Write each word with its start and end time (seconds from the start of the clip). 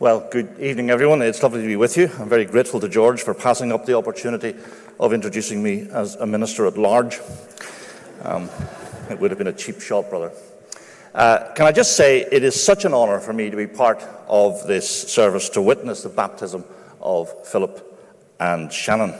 Well, 0.00 0.28
good 0.30 0.60
evening, 0.60 0.90
everyone. 0.90 1.22
It's 1.22 1.42
lovely 1.42 1.60
to 1.60 1.66
be 1.66 1.74
with 1.74 1.96
you. 1.96 2.08
I'm 2.20 2.28
very 2.28 2.44
grateful 2.44 2.78
to 2.78 2.88
George 2.88 3.24
for 3.24 3.34
passing 3.34 3.72
up 3.72 3.84
the 3.84 3.96
opportunity 3.96 4.54
of 5.00 5.12
introducing 5.12 5.60
me 5.60 5.88
as 5.90 6.14
a 6.14 6.24
minister 6.24 6.68
at 6.68 6.78
large. 6.78 7.18
Um, 8.22 8.48
it 9.10 9.18
would 9.18 9.32
have 9.32 9.38
been 9.38 9.48
a 9.48 9.52
cheap 9.52 9.80
shot, 9.80 10.08
brother. 10.08 10.30
Uh, 11.12 11.52
can 11.56 11.66
I 11.66 11.72
just 11.72 11.96
say, 11.96 12.20
it 12.30 12.44
is 12.44 12.54
such 12.54 12.84
an 12.84 12.94
honour 12.94 13.18
for 13.18 13.32
me 13.32 13.50
to 13.50 13.56
be 13.56 13.66
part 13.66 14.00
of 14.28 14.64
this 14.68 14.88
service 14.88 15.48
to 15.48 15.60
witness 15.60 16.04
the 16.04 16.10
baptism 16.10 16.62
of 17.00 17.48
Philip 17.48 17.84
and 18.38 18.72
Shannon. 18.72 19.14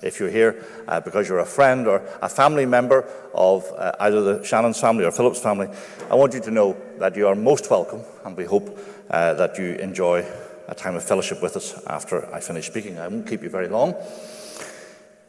If 0.00 0.20
you're 0.20 0.30
here 0.30 0.64
uh, 0.86 1.00
because 1.00 1.28
you're 1.28 1.40
a 1.40 1.46
friend 1.46 1.86
or 1.86 2.02
a 2.22 2.28
family 2.28 2.66
member 2.66 3.04
of 3.34 3.64
uh, 3.76 3.92
either 4.00 4.20
the 4.22 4.44
Shannon's 4.44 4.80
family 4.80 5.04
or 5.04 5.10
Philip's 5.10 5.40
family, 5.40 5.68
I 6.10 6.14
want 6.14 6.34
you 6.34 6.40
to 6.40 6.50
know 6.50 6.76
that 6.98 7.16
you 7.16 7.26
are 7.26 7.34
most 7.34 7.70
welcome, 7.70 8.02
and 8.24 8.36
we 8.36 8.44
hope 8.44 8.78
uh, 9.10 9.34
that 9.34 9.58
you 9.58 9.74
enjoy 9.74 10.24
a 10.68 10.74
time 10.74 10.94
of 10.94 11.02
fellowship 11.02 11.42
with 11.42 11.56
us 11.56 11.80
after 11.86 12.32
I 12.32 12.40
finish 12.40 12.66
speaking. 12.66 12.98
I 12.98 13.08
won't 13.08 13.26
keep 13.26 13.42
you 13.42 13.50
very 13.50 13.68
long. 13.68 13.94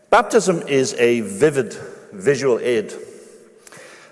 Baptism 0.10 0.64
is 0.68 0.94
a 0.96 1.22
vivid 1.22 1.74
visual 2.12 2.60
aid. 2.60 2.94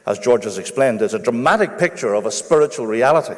As 0.06 0.20
George 0.20 0.46
has 0.46 0.58
explained, 0.58 1.02
it's 1.02 1.14
a 1.14 1.20
dramatic 1.20 1.78
picture 1.78 2.14
of 2.14 2.26
a 2.26 2.32
spiritual 2.32 2.88
reality. 2.88 3.36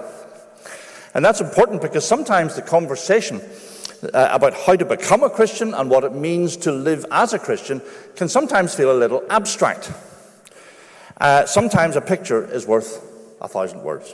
And 1.14 1.26
that's 1.26 1.42
important 1.42 1.82
because 1.82 2.08
sometimes 2.08 2.56
the 2.56 2.62
conversation 2.62 3.42
uh, 4.04 4.30
about 4.32 4.54
how 4.54 4.76
to 4.76 4.86
become 4.86 5.24
a 5.24 5.30
Christian 5.30 5.74
and 5.74 5.90
what 5.90 6.04
it 6.04 6.14
means 6.14 6.58
to 6.58 6.72
live 6.72 7.06
as 7.12 7.34
a 7.34 7.40
Christian 7.40 7.82
can 8.16 8.30
sometimes 8.30 8.74
feel 8.74 8.92
a 8.92 8.98
little 8.98 9.24
abstract. 9.30 9.92
Uh, 11.20 11.46
sometimes 11.46 11.96
a 11.96 12.02
picture 12.02 12.46
is 12.52 12.66
worth 12.66 13.06
a 13.42 13.48
thousand 13.48 13.84
words. 13.84 14.14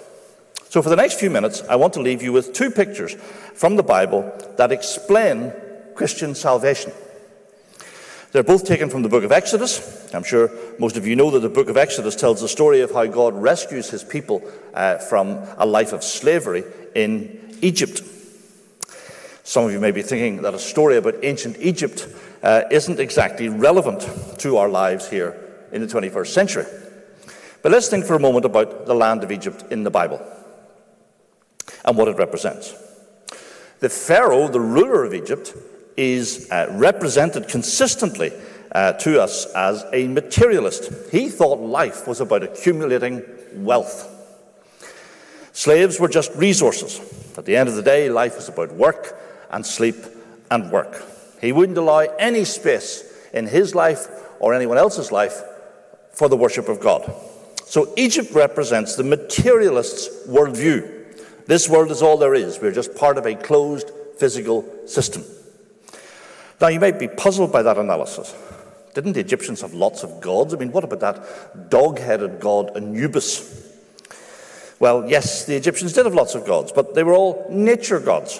So, 0.70 0.81
for 0.81 0.90
the 0.90 0.95
next 0.95 1.20
few 1.20 1.29
minutes, 1.29 1.62
I 1.70 1.76
want 1.76 1.93
to 1.93 2.02
leave 2.02 2.21
you 2.21 2.34
with 2.34 2.53
two 2.53 2.71
pictures 2.71 3.13
from 3.53 3.76
the 3.76 3.84
Bible 3.84 4.34
that 4.57 4.71
explain 4.71 5.54
Christian 5.93 6.35
salvation. 6.35 6.91
They're 8.31 8.43
both 8.43 8.65
taken 8.65 8.90
from 8.90 9.02
the 9.02 9.07
book 9.07 9.24
of 9.24 9.31
Exodus. 9.31 10.13
I'm 10.13 10.24
sure 10.24 10.52
most 10.77 10.98
of 10.98 11.07
you 11.07 11.15
know 11.15 11.31
that 11.31 11.40
the 11.40 11.48
book 11.48 11.70
of 11.70 11.77
Exodus 11.77 12.18
tells 12.18 12.41
the 12.41 12.49
story 12.49 12.81
of 12.81 12.91
how 12.91 13.05
God 13.05 13.34
rescues 13.34 13.90
his 13.90 14.04
people 14.04 14.43
uh, 14.74 14.98
from 14.98 15.40
a 15.57 15.65
life 15.65 15.93
of 15.93 16.04
slavery 16.04 16.65
in 16.93 17.55
Egypt. 17.62 18.02
Some 19.48 19.65
of 19.65 19.71
you 19.71 19.79
may 19.79 19.91
be 19.91 20.01
thinking 20.01 20.41
that 20.41 20.55
a 20.55 20.60
story 20.60 20.98
about 20.98 21.24
ancient 21.24 21.57
Egypt 21.60 22.07
uh, 22.41 22.63
isn't 22.71 22.99
exactly 22.99 23.48
relevant 23.48 24.02
to 24.40 24.57
our 24.57 24.68
lives 24.68 25.07
here 25.07 25.40
in 25.71 25.82
the 25.82 25.87
21st 25.87 26.27
century. 26.27 26.65
But 27.62 27.71
let's 27.71 27.87
think 27.87 28.05
for 28.05 28.15
a 28.15 28.20
moment 28.20 28.46
about 28.46 28.87
the 28.87 28.96
land 28.96 29.24
of 29.24 29.32
Egypt 29.32 29.63
in 29.70 29.84
the 29.84 29.91
Bible 29.91 30.20
and 31.85 31.96
what 31.96 32.07
it 32.07 32.18
represents. 32.18 32.74
The 33.82 33.90
Pharaoh, 33.90 34.48
the 34.48 34.60
ruler 34.60 35.04
of 35.04 35.13
Egypt, 35.13 35.54
is 35.96 36.49
uh, 36.49 36.65
represented 36.71 37.48
consistently 37.48 38.32
uh, 38.71 38.93
to 38.93 39.21
us 39.21 39.46
as 39.54 39.85
a 39.93 40.07
materialist. 40.07 40.91
He 41.12 41.30
thought 41.30 41.59
life 41.59 42.07
was 42.07 42.20
about 42.20 42.41
accumulating 42.41 43.21
wealth. 43.54 44.12
Slaves 45.54 45.99
were 45.99 46.09
just 46.09 46.34
resources. 46.34 46.99
At 47.37 47.46
the 47.46 47.55
end 47.55 47.70
of 47.70 47.76
the 47.76 47.84
day, 47.84 48.09
life 48.09 48.37
was 48.37 48.49
about 48.49 48.74
work 48.74 49.21
and 49.51 49.65
sleep 49.65 49.96
and 50.51 50.71
work. 50.71 51.04
He 51.41 51.51
wouldn't 51.51 51.77
allow 51.77 51.99
any 51.99 52.46
space 52.46 53.04
in 53.34 53.48
his 53.48 53.76
life 53.76 54.07
or 54.40 54.54
anyone 54.54 54.77
else's 54.77 55.12
life 55.12 55.41
for 56.13 56.29
the 56.29 56.37
worship 56.37 56.70
of 56.70 56.79
God. 56.79 57.13
So 57.65 57.93
Egypt 57.98 58.32
represents 58.32 58.96
the 58.96 59.04
materialist's 59.04 60.27
worldview. 60.27 60.91
This 61.46 61.68
world 61.68 61.91
is 61.91 62.02
all 62.02 62.18
there 62.18 62.34
is. 62.34 62.60
We're 62.60 62.71
just 62.71 62.96
part 62.96 63.18
of 63.18 63.26
a 63.26 63.35
closed 63.35 63.91
physical 64.18 64.66
system. 64.88 65.24
Now, 66.62 66.68
you 66.68 66.80
might 66.80 67.00
be 67.00 67.07
puzzled 67.07 67.52
by 67.52 67.63
that 67.63 67.78
analysis. 67.78 68.34
Didn't 68.94 69.14
the 69.14 69.19
Egyptians 69.19 69.62
have 69.62 69.74
lots 69.74 70.03
of 70.03 70.22
gods? 70.22 70.53
I 70.53 70.58
mean, 70.58 70.72
what 70.72 70.86
about 70.86 71.02
that 71.02 71.69
dog 71.69 72.00
headed 72.00 72.40
god 72.40 72.78
Anubis? 72.78 73.64
Well, 74.80 75.09
yes, 75.09 75.46
the 75.46 75.56
Egyptians 75.56 75.94
did 75.94 76.06
have 76.06 76.14
lots 76.14 76.34
of 76.34 76.46
gods, 76.46 76.72
but 76.72 76.96
they 76.96 77.03
were 77.03 77.14
all 77.14 77.46
nature 77.50 78.00
gods. 78.00 78.40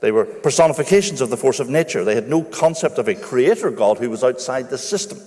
They 0.00 0.12
were 0.12 0.24
personifications 0.24 1.20
of 1.20 1.30
the 1.30 1.36
force 1.36 1.60
of 1.60 1.68
nature. 1.68 2.04
They 2.04 2.14
had 2.14 2.28
no 2.28 2.42
concept 2.42 2.98
of 2.98 3.08
a 3.08 3.14
creator 3.14 3.70
God 3.70 3.98
who 3.98 4.08
was 4.08 4.24
outside 4.24 4.70
the 4.70 4.78
system. 4.78 5.18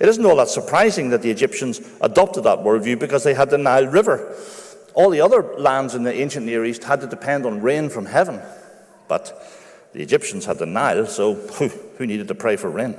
It 0.00 0.08
isn't 0.08 0.24
all 0.24 0.36
that 0.36 0.48
surprising 0.48 1.10
that 1.10 1.22
the 1.22 1.30
Egyptians 1.30 1.80
adopted 2.00 2.44
that 2.44 2.60
worldview 2.60 2.98
because 2.98 3.24
they 3.24 3.34
had 3.34 3.50
the 3.50 3.58
Nile 3.58 3.86
River 3.86 4.36
all 4.94 5.10
the 5.10 5.20
other 5.20 5.42
lands 5.58 5.94
in 5.94 6.04
the 6.04 6.14
ancient 6.14 6.46
Near 6.46 6.64
East 6.64 6.84
had 6.84 7.00
to 7.00 7.06
depend 7.06 7.44
on 7.44 7.60
rain 7.60 7.90
from 7.90 8.06
heaven. 8.06 8.40
But 9.08 9.44
the 9.92 10.00
Egyptians 10.00 10.46
had 10.46 10.58
the 10.58 10.66
Nile, 10.66 11.06
so 11.06 11.34
who 11.98 12.06
needed 12.06 12.28
to 12.28 12.34
pray 12.34 12.56
for 12.56 12.70
rain? 12.70 12.96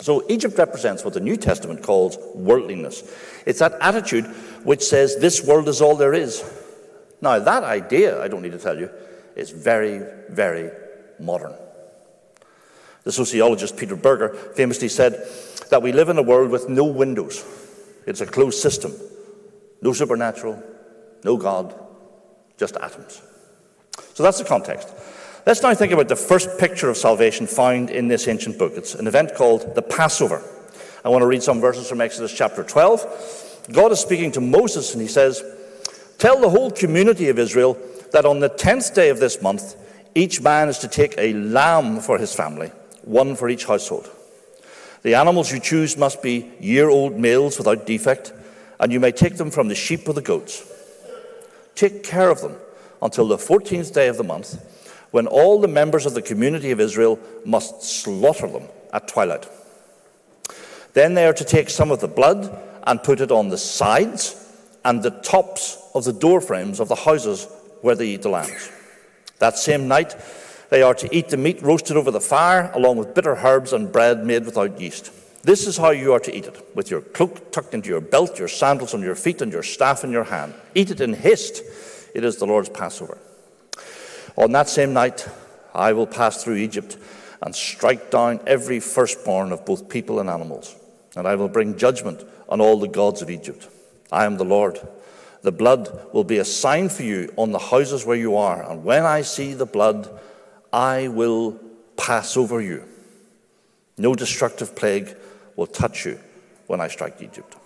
So 0.00 0.24
Egypt 0.28 0.56
represents 0.58 1.04
what 1.04 1.14
the 1.14 1.20
New 1.20 1.36
Testament 1.36 1.82
calls 1.82 2.18
worldliness. 2.34 3.02
It's 3.46 3.58
that 3.58 3.76
attitude 3.80 4.26
which 4.62 4.82
says 4.82 5.16
this 5.16 5.44
world 5.44 5.68
is 5.68 5.80
all 5.80 5.96
there 5.96 6.14
is. 6.14 6.44
Now, 7.20 7.38
that 7.40 7.64
idea, 7.64 8.22
I 8.22 8.28
don't 8.28 8.42
need 8.42 8.52
to 8.52 8.58
tell 8.58 8.78
you, 8.78 8.90
is 9.38 9.50
very, 9.50 10.02
very 10.28 10.70
modern. 11.18 11.54
The 13.04 13.12
sociologist 13.12 13.76
Peter 13.76 13.96
Berger 13.96 14.34
famously 14.54 14.88
said 14.88 15.26
that 15.70 15.82
we 15.82 15.92
live 15.92 16.08
in 16.08 16.18
a 16.18 16.22
world 16.22 16.50
with 16.50 16.68
no 16.68 16.84
windows. 16.84 17.44
It's 18.06 18.20
a 18.20 18.26
closed 18.26 18.58
system. 18.58 18.92
No 19.80 19.92
supernatural, 19.92 20.62
no 21.24 21.36
God, 21.36 21.74
just 22.56 22.76
atoms. 22.76 23.22
So 24.14 24.22
that's 24.22 24.38
the 24.38 24.44
context. 24.44 24.92
Let's 25.46 25.62
now 25.62 25.72
think 25.74 25.92
about 25.92 26.08
the 26.08 26.16
first 26.16 26.58
picture 26.58 26.90
of 26.90 26.96
salvation 26.96 27.46
found 27.46 27.90
in 27.90 28.08
this 28.08 28.26
ancient 28.26 28.58
book. 28.58 28.72
It's 28.76 28.94
an 28.94 29.06
event 29.06 29.34
called 29.34 29.74
the 29.74 29.82
Passover. 29.82 30.42
I 31.04 31.08
want 31.10 31.22
to 31.22 31.26
read 31.26 31.42
some 31.42 31.60
verses 31.60 31.88
from 31.88 32.00
Exodus 32.00 32.34
chapter 32.34 32.64
12. 32.64 33.68
God 33.72 33.92
is 33.92 34.00
speaking 34.00 34.32
to 34.32 34.40
Moses 34.40 34.92
and 34.92 35.00
he 35.00 35.08
says, 35.08 35.42
Tell 36.18 36.40
the 36.40 36.50
whole 36.50 36.70
community 36.70 37.28
of 37.28 37.38
Israel 37.38 37.78
that 38.12 38.24
on 38.24 38.40
the 38.40 38.48
tenth 38.48 38.94
day 38.94 39.10
of 39.10 39.20
this 39.20 39.42
month, 39.42 39.76
each 40.14 40.40
man 40.40 40.68
is 40.68 40.78
to 40.78 40.88
take 40.88 41.14
a 41.18 41.32
lamb 41.34 42.00
for 42.00 42.18
his 42.18 42.34
family, 42.34 42.72
one 43.02 43.36
for 43.36 43.48
each 43.48 43.64
household. 43.64 44.10
The 45.02 45.14
animals 45.14 45.52
you 45.52 45.60
choose 45.60 45.96
must 45.96 46.22
be 46.22 46.50
year 46.60 46.88
old 46.88 47.18
males 47.18 47.58
without 47.58 47.86
defect 47.86 48.32
and 48.80 48.92
you 48.92 49.00
may 49.00 49.12
take 49.12 49.36
them 49.36 49.50
from 49.50 49.68
the 49.68 49.74
sheep 49.74 50.08
or 50.08 50.14
the 50.14 50.22
goats. 50.22 50.64
Take 51.74 52.02
care 52.04 52.30
of 52.30 52.40
them 52.40 52.56
until 53.02 53.28
the 53.28 53.36
14th 53.36 53.92
day 53.92 54.08
of 54.08 54.16
the 54.16 54.24
month, 54.24 54.60
when 55.10 55.26
all 55.26 55.60
the 55.60 55.68
members 55.68 56.06
of 56.06 56.14
the 56.14 56.22
community 56.22 56.70
of 56.70 56.80
Israel 56.80 57.18
must 57.44 57.82
slaughter 57.82 58.48
them 58.48 58.64
at 58.92 59.08
twilight. 59.08 59.48
Then 60.94 61.14
they 61.14 61.26
are 61.26 61.32
to 61.34 61.44
take 61.44 61.70
some 61.70 61.90
of 61.90 62.00
the 62.00 62.08
blood 62.08 62.56
and 62.86 63.02
put 63.02 63.20
it 63.20 63.30
on 63.30 63.48
the 63.48 63.58
sides 63.58 64.34
and 64.84 65.02
the 65.02 65.10
tops 65.10 65.78
of 65.94 66.04
the 66.04 66.12
door 66.12 66.40
frames 66.40 66.80
of 66.80 66.88
the 66.88 66.94
houses 66.94 67.46
where 67.80 67.94
they 67.94 68.08
eat 68.08 68.22
the 68.22 68.28
lambs. 68.28 68.70
That 69.38 69.56
same 69.56 69.88
night, 69.88 70.16
they 70.70 70.82
are 70.82 70.94
to 70.94 71.14
eat 71.14 71.28
the 71.28 71.36
meat 71.36 71.62
roasted 71.62 71.96
over 71.96 72.10
the 72.10 72.20
fire, 72.20 72.70
along 72.74 72.96
with 72.96 73.14
bitter 73.14 73.36
herbs 73.36 73.72
and 73.72 73.90
bread 73.90 74.24
made 74.24 74.44
without 74.44 74.80
yeast. 74.80 75.12
This 75.42 75.66
is 75.66 75.76
how 75.76 75.90
you 75.90 76.12
are 76.12 76.20
to 76.20 76.34
eat 76.34 76.46
it 76.46 76.68
with 76.74 76.90
your 76.90 77.00
cloak 77.00 77.52
tucked 77.52 77.72
into 77.72 77.88
your 77.88 78.00
belt, 78.00 78.38
your 78.38 78.48
sandals 78.48 78.92
on 78.92 79.00
your 79.00 79.14
feet, 79.14 79.40
and 79.40 79.52
your 79.52 79.62
staff 79.62 80.04
in 80.04 80.10
your 80.10 80.24
hand. 80.24 80.52
Eat 80.74 80.90
it 80.90 81.00
in 81.00 81.14
haste. 81.14 81.62
It 82.14 82.24
is 82.24 82.36
the 82.36 82.46
Lord's 82.46 82.68
Passover. 82.68 83.18
On 84.36 84.52
that 84.52 84.68
same 84.68 84.92
night, 84.92 85.28
I 85.74 85.92
will 85.92 86.06
pass 86.06 86.42
through 86.42 86.56
Egypt 86.56 86.98
and 87.40 87.54
strike 87.54 88.10
down 88.10 88.40
every 88.46 88.80
firstborn 88.80 89.52
of 89.52 89.64
both 89.64 89.88
people 89.88 90.18
and 90.20 90.28
animals, 90.28 90.74
and 91.16 91.26
I 91.26 91.36
will 91.36 91.48
bring 91.48 91.78
judgment 91.78 92.24
on 92.48 92.60
all 92.60 92.78
the 92.78 92.88
gods 92.88 93.22
of 93.22 93.30
Egypt. 93.30 93.68
I 94.10 94.24
am 94.24 94.36
the 94.36 94.44
Lord. 94.44 94.80
The 95.48 95.52
blood 95.52 96.12
will 96.12 96.24
be 96.24 96.36
a 96.36 96.44
sign 96.44 96.90
for 96.90 97.04
you 97.04 97.32
on 97.38 97.52
the 97.52 97.58
houses 97.58 98.04
where 98.04 98.18
you 98.18 98.36
are, 98.36 98.70
and 98.70 98.84
when 98.84 99.06
I 99.06 99.22
see 99.22 99.54
the 99.54 99.64
blood, 99.64 100.06
I 100.74 101.08
will 101.08 101.58
pass 101.96 102.36
over 102.36 102.60
you. 102.60 102.84
No 103.96 104.14
destructive 104.14 104.76
plague 104.76 105.16
will 105.56 105.66
touch 105.66 106.04
you 106.04 106.20
when 106.66 106.82
I 106.82 106.88
strike 106.88 107.22
Egypt. 107.22 107.56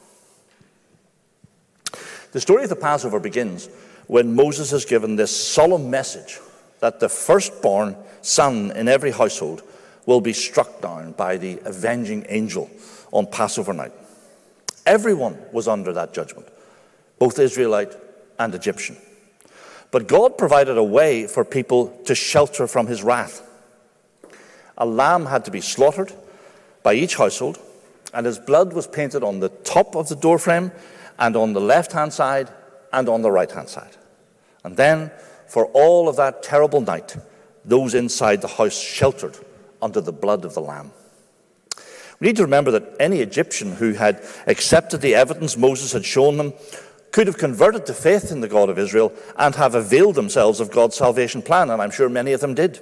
The 2.31 2.41
story 2.41 2.63
of 2.63 2.69
the 2.69 2.77
Passover 2.77 3.19
begins 3.19 3.69
when 4.07 4.37
Moses 4.37 4.71
has 4.71 4.85
given 4.85 5.17
this 5.17 5.37
solemn 5.37 5.91
message 5.91 6.39
that 6.79 7.01
the 7.01 7.09
firstborn 7.09 7.97
son 8.21 8.71
in 8.77 8.87
every 8.87 9.11
household 9.11 9.65
will 10.07 10.21
be 10.21 10.33
struck 10.33 10.81
down 10.81 11.15
by 11.15 11.37
the 11.37 11.59
avenging 11.65 12.27
angel 12.29 12.71
on 13.11 13.27
Passover 13.27 13.73
night. 13.73 13.93
Everyone 14.87 15.37
was 15.51 15.67
under 15.67 15.93
that 15.95 16.15
judgment, 16.15 16.47
both 17.23 17.39
Israelite 17.39 17.95
and 18.41 18.53
Egyptian. 18.53 18.97
But 19.93 20.09
God 20.09 20.37
provided 20.37 20.77
a 20.77 20.83
way 20.83 21.29
for 21.29 21.45
people 21.45 21.97
to 22.07 22.17
shelter 22.17 22.67
from 22.67 22.89
his 22.89 23.05
wrath. 23.05 23.49
A 24.77 24.85
lamb 24.85 25.27
had 25.27 25.45
to 25.45 25.53
be 25.53 25.61
slaughtered 25.61 26.13
by 26.83 26.95
each 26.95 27.15
household 27.15 27.61
and 28.13 28.27
his 28.27 28.41
blood 28.41 28.73
was 28.73 28.89
painted 28.89 29.23
on 29.23 29.39
the 29.39 29.51
top 29.51 29.95
of 29.95 30.09
the 30.09 30.17
doorframe 30.17 30.73
and 31.17 31.37
on 31.37 31.53
the 31.53 31.61
left 31.61 31.93
hand 31.93 32.13
side 32.13 32.51
and 32.93 33.09
on 33.09 33.23
the 33.23 33.31
right 33.31 33.53
hand 33.53 33.69
side. 33.69 33.97
And 34.65 34.77
then, 34.77 35.13
for 35.47 35.67
all 35.67 36.09
of 36.09 36.17
that 36.17 36.43
terrible 36.43 36.81
night, 36.81 37.15
those 37.65 37.95
inside 37.95 38.41
the 38.41 38.49
house 38.49 38.77
sheltered 38.77 39.39
under 39.81 40.01
the 40.01 40.13
blood 40.13 40.45
of 40.45 40.55
the 40.55 40.61
Lamb. 40.61 40.91
We 42.19 42.29
need 42.29 42.37
to 42.37 42.45
remember 42.45 42.73
that 42.73 42.97
any 43.01 43.19
Egyptian 43.19 43.77
who 43.77 43.93
had 43.93 44.25
accepted 44.47 45.01
the 45.01 45.17
evidence 45.17 45.57
Moses 45.57 45.93
had 45.93 46.05
shown 46.05 46.37
them 46.37 46.53
could 47.13 47.27
have 47.27 47.39
converted 47.39 47.87
to 47.87 47.95
faith 47.95 48.33
in 48.33 48.41
the 48.41 48.49
God 48.49 48.69
of 48.69 48.79
Israel 48.79 49.13
and 49.37 49.55
have 49.55 49.75
availed 49.75 50.15
themselves 50.15 50.61
of 50.61 50.71
God's 50.71 50.97
salvation 50.97 51.43
plan, 51.43 51.71
and 51.71 51.81
I'm 51.81 51.91
sure 51.91 52.09
many 52.09 52.33
of 52.33 52.41
them 52.41 52.55
did. 52.55 52.81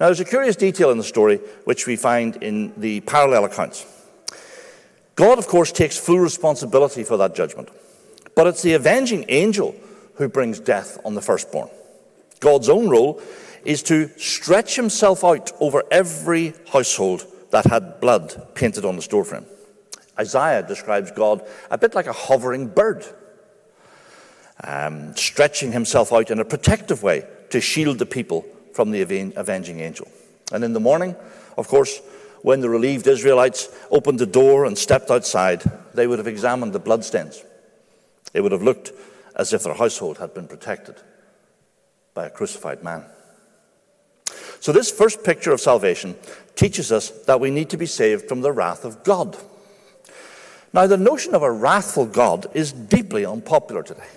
Now, 0.00 0.06
there's 0.06 0.20
a 0.20 0.24
curious 0.24 0.56
detail 0.56 0.90
in 0.90 0.98
the 0.98 1.04
story 1.04 1.36
which 1.64 1.86
we 1.86 1.96
find 1.96 2.36
in 2.42 2.72
the 2.78 3.00
parallel 3.00 3.44
accounts. 3.44 3.86
God, 5.14 5.38
of 5.38 5.46
course, 5.46 5.72
takes 5.72 5.96
full 5.96 6.18
responsibility 6.18 7.04
for 7.04 7.16
that 7.18 7.34
judgment, 7.34 7.70
but 8.34 8.46
it's 8.46 8.62
the 8.62 8.74
avenging 8.74 9.24
angel 9.28 9.74
who 10.16 10.28
brings 10.28 10.60
death 10.60 10.98
on 11.04 11.14
the 11.14 11.22
firstborn. 11.22 11.68
God's 12.40 12.68
own 12.68 12.88
role 12.88 13.22
is 13.64 13.82
to 13.84 14.08
stretch 14.18 14.76
himself 14.76 15.24
out 15.24 15.52
over 15.60 15.82
every 15.90 16.54
household 16.72 17.26
that 17.50 17.66
had 17.66 18.00
blood 18.00 18.54
painted 18.54 18.84
on 18.84 18.96
the 18.96 19.02
storeframe. 19.02 19.46
Isaiah 20.18 20.62
describes 20.62 21.10
God 21.10 21.46
a 21.70 21.78
bit 21.78 21.94
like 21.94 22.06
a 22.06 22.12
hovering 22.12 22.68
bird, 22.68 23.04
um, 24.64 25.14
stretching 25.16 25.72
himself 25.72 26.12
out 26.12 26.30
in 26.30 26.40
a 26.40 26.44
protective 26.44 27.02
way 27.02 27.26
to 27.50 27.60
shield 27.60 27.98
the 27.98 28.06
people 28.06 28.46
from 28.72 28.90
the 28.90 29.02
avenging 29.36 29.80
angel. 29.80 30.08
And 30.52 30.64
in 30.64 30.72
the 30.72 30.80
morning, 30.80 31.16
of 31.56 31.68
course, 31.68 32.00
when 32.42 32.60
the 32.60 32.68
relieved 32.68 33.06
Israelites 33.06 33.68
opened 33.90 34.18
the 34.18 34.26
door 34.26 34.66
and 34.66 34.78
stepped 34.78 35.10
outside, 35.10 35.62
they 35.94 36.06
would 36.06 36.18
have 36.18 36.28
examined 36.28 36.72
the 36.72 36.78
bloodstains. 36.78 37.42
It 38.32 38.42
would 38.42 38.52
have 38.52 38.62
looked 38.62 38.92
as 39.34 39.52
if 39.52 39.62
their 39.62 39.74
household 39.74 40.18
had 40.18 40.34
been 40.34 40.46
protected 40.46 40.96
by 42.14 42.26
a 42.26 42.30
crucified 42.30 42.82
man. 42.82 43.04
So, 44.60 44.72
this 44.72 44.90
first 44.90 45.22
picture 45.22 45.52
of 45.52 45.60
salvation 45.60 46.16
teaches 46.54 46.90
us 46.90 47.10
that 47.26 47.40
we 47.40 47.50
need 47.50 47.70
to 47.70 47.76
be 47.76 47.86
saved 47.86 48.28
from 48.28 48.40
the 48.40 48.52
wrath 48.52 48.84
of 48.84 49.04
God. 49.04 49.36
Now, 50.72 50.86
the 50.86 50.96
notion 50.96 51.34
of 51.34 51.42
a 51.42 51.50
wrathful 51.50 52.06
God 52.06 52.46
is 52.54 52.72
deeply 52.72 53.24
unpopular 53.24 53.82
today. 53.82 54.08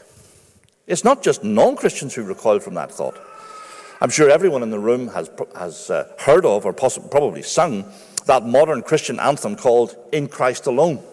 It's 0.88 1.04
not 1.04 1.22
just 1.24 1.44
non 1.44 1.76
Christians 1.76 2.16
who 2.16 2.24
recoil 2.24 2.60
from 2.60 2.74
that 2.74 2.92
thought. 2.92 3.18
I'm 4.02 4.10
sure 4.10 4.30
everyone 4.30 4.64
in 4.64 4.70
the 4.70 4.80
room 4.80 5.10
has, 5.10 5.30
has 5.56 5.90
uh, 5.90 6.12
heard 6.20 6.46
of 6.46 6.66
or 6.66 6.74
possibly, 6.74 7.10
probably 7.10 7.42
sung 7.44 7.86
that 8.26 8.46
modern 8.46 8.82
Christian 8.82 9.20
anthem 9.20 9.56
called 9.56 9.96
In 10.12 10.28
Christ 10.28 10.68
Alone. 10.68 11.04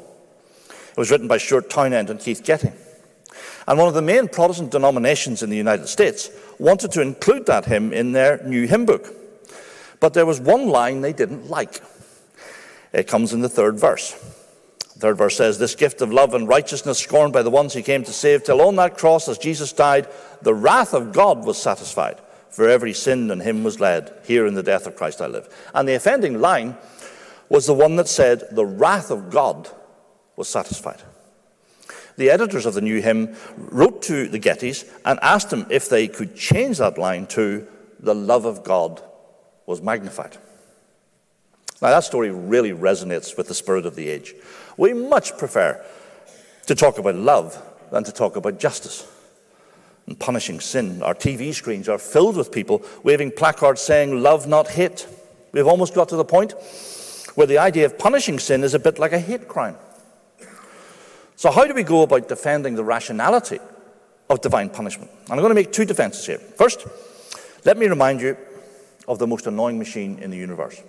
It 0.69 0.97
was 0.97 1.11
written 1.11 1.29
by 1.29 1.39
Stuart 1.39 1.69
Townend 1.69 2.11
and 2.11 2.21
Keith 2.21 2.43
Getty. 2.45 2.73
And 3.67 3.79
one 3.79 3.89
of 3.89 3.95
the 3.95 4.03
main 4.03 4.29
Protestant 4.29 4.71
denominations 4.71 5.43
in 5.43 5.51
the 5.51 5.57
United 5.57 5.89
States 5.89 6.31
wanted 6.59 6.93
to 6.93 7.03
include 7.03 7.47
that 7.47 7.65
hymn 7.65 7.93
in 7.93 8.13
their 8.13 8.43
new 8.45 8.67
hymn 8.67 8.87
book. 8.87 9.13
But 9.99 10.15
there 10.15 10.27
was 10.27 10.41
one 10.41 10.69
line 10.69 11.01
they 11.01 11.13
didn't 11.13 11.49
like. 11.51 11.83
It 12.93 13.09
comes 13.09 13.33
in 13.33 13.41
the 13.41 13.49
third 13.49 13.79
verse. 13.79 14.15
Third 14.99 15.19
verse 15.19 15.37
says, 15.37 15.59
This 15.59 15.75
gift 15.75 16.01
of 16.01 16.13
love 16.13 16.35
and 16.35 16.49
righteousness 16.49 16.99
scorned 16.99 17.33
by 17.33 17.43
the 17.43 17.51
ones 17.51 17.75
he 17.75 17.83
came 17.83 18.05
to 18.05 18.13
save, 18.13 18.45
till 18.45 18.63
on 18.63 18.77
that 18.77 18.97
cross, 18.97 19.29
as 19.29 19.39
Jesus 19.39 19.73
died, 19.73 20.09
the 20.43 20.55
wrath 20.55 20.95
of 20.95 21.13
God 21.13 21.45
was 21.45 21.61
satisfied. 21.61 22.21
For 22.51 22.69
every 22.69 22.95
sin 22.95 23.31
in 23.31 23.41
him 23.41 23.65
was 23.65 23.81
led. 23.81 24.13
Here 24.25 24.47
in 24.47 24.55
the 24.55 24.63
death 24.63 24.87
of 24.87 24.97
Christ 24.97 25.21
I 25.21 25.27
live. 25.27 25.49
And 25.75 25.87
the 25.87 25.95
offending 25.95 26.41
line 26.41 26.77
was 27.51 27.67
the 27.67 27.75
one 27.75 27.97
that 27.97 28.09
said, 28.09 28.45
The 28.53 28.65
wrath 28.65 29.11
of 29.11 29.31
God 29.31 29.69
was 30.37 30.49
satisfied 30.49 31.03
the 32.17 32.31
editors 32.31 32.67
of 32.67 32.75
the 32.75 32.81
new 32.81 33.01
hymn 33.01 33.37
wrote 33.57 34.03
to 34.03 34.29
the 34.29 34.41
Gettys 34.41 34.91
and 35.05 35.19
asked 35.23 35.51
them 35.51 35.67
if 35.71 35.89
they 35.89 36.09
could 36.09 36.35
change 36.35 36.79
that 36.79 36.99
line 36.99 37.27
to, 37.29 37.67
The 38.01 38.15
love 38.15 38.45
of 38.45 38.65
God 38.65 39.03
was 39.67 39.83
magnified. 39.83 40.37
Now, 41.83 41.91
that 41.91 42.05
story 42.05 42.31
really 42.31 42.73
resonates 42.73 43.37
with 43.37 43.49
the 43.49 43.55
spirit 43.55 43.85
of 43.85 43.97
the 43.97 44.09
age. 44.09 44.35
We 44.77 44.93
much 44.93 45.37
prefer 45.39 45.85
to 46.67 46.75
talk 46.75 46.99
about 46.99 47.15
love 47.15 47.63
than 47.91 48.05
to 48.05 48.13
talk 48.13 48.37
about 48.37 48.59
justice 48.59 49.07
and 50.07 50.19
punishing 50.19 50.61
sin. 50.61 51.03
Our 51.03 51.15
TV 51.15 51.55
screens 51.55 51.89
are 51.89 51.99
filled 51.99 52.37
with 52.37 52.53
people 52.53 52.85
waving 53.03 53.33
placards 53.33 53.81
saying, 53.81 54.23
Love, 54.23 54.47
not 54.47 54.69
hate. 54.69 55.07
We've 55.53 55.67
almost 55.67 55.95
got 55.95 56.09
to 56.11 56.17
the 56.17 56.25
point 56.25 56.55
where 57.35 57.47
the 57.47 57.59
idea 57.59 57.87
of 57.87 57.99
punishing 57.99 58.39
sin 58.39 58.65
is 58.65 58.75
a 58.75 58.79
bit 58.79 58.99
like 58.99 59.13
a 59.13 59.19
hate 59.19 59.49
crime. 59.49 59.77
So, 61.37 61.51
how 61.51 61.67
do 61.67 61.75
we 61.75 61.83
go 61.83 62.03
about 62.03 62.29
defending 62.29 62.77
the 62.77 62.85
rationality 62.85 63.59
of 64.29 64.41
divine 64.41 64.71
punishment? 64.71 65.11
I'm 65.31 65.39
going 65.39 65.51
to 65.51 65.55
make 65.55 65.73
two 65.73 65.85
defenses 65.85 66.27
here. 66.27 66.39
First, 66.39 66.87
let 67.65 67.77
me 67.77 67.87
remind 67.87 68.21
you 68.21 68.37
of 69.07 69.19
the 69.19 69.27
most 69.27 69.47
annoying 69.47 69.79
machine 69.79 70.19
in 70.19 70.31
the 70.31 70.37
universe. 70.37 70.81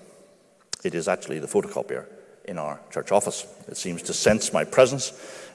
It 0.84 0.96
is 0.96 1.08
actually 1.08 1.40
the 1.40 1.48
photocopier 1.48 2.06
in 2.48 2.58
our 2.58 2.80
church 2.92 3.12
office. 3.12 3.46
It 3.68 3.78
seems 3.78 4.02
to 4.04 4.14
sense 4.14 4.54
my 4.54 4.64
presence, 4.64 5.14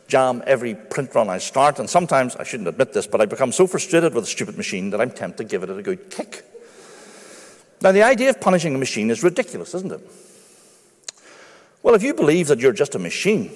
jam 0.09 0.43
every 0.47 0.75
print 0.75 1.15
run 1.15 1.29
I 1.29 1.39
start, 1.39 1.79
and 1.79 1.89
sometimes, 1.89 2.37
I 2.37 2.45
shouldn't 2.45 2.69
admit 2.69 2.93
this, 2.93 3.07
but 3.07 3.21
I 3.21 3.27
become 3.27 3.53
so 3.53 3.67
frustrated 3.67 4.15
with 4.15 4.25
the 4.25 4.31
stupid 4.31 4.57
machine 4.57 4.91
that 4.91 5.01
I'm 5.01 5.11
tempted 5.11 5.39
to 5.39 5.51
give 5.51 5.63
it 5.63 5.71
a 5.71 5.83
good 5.83 6.11
kick. 6.11 6.45
Now, 7.81 7.93
the 7.93 8.03
idea 8.03 8.31
of 8.31 8.41
punishing 8.41 8.75
a 8.75 8.79
machine 8.79 9.11
is 9.11 9.23
ridiculous, 9.23 9.75
isn't 9.75 9.91
it? 9.91 10.01
Well, 11.83 11.95
if 11.95 12.03
you 12.03 12.15
believe 12.15 12.47
that 12.49 12.61
you're 12.61 12.73
just 12.73 12.95
a 12.95 12.99
machine, 12.99 13.51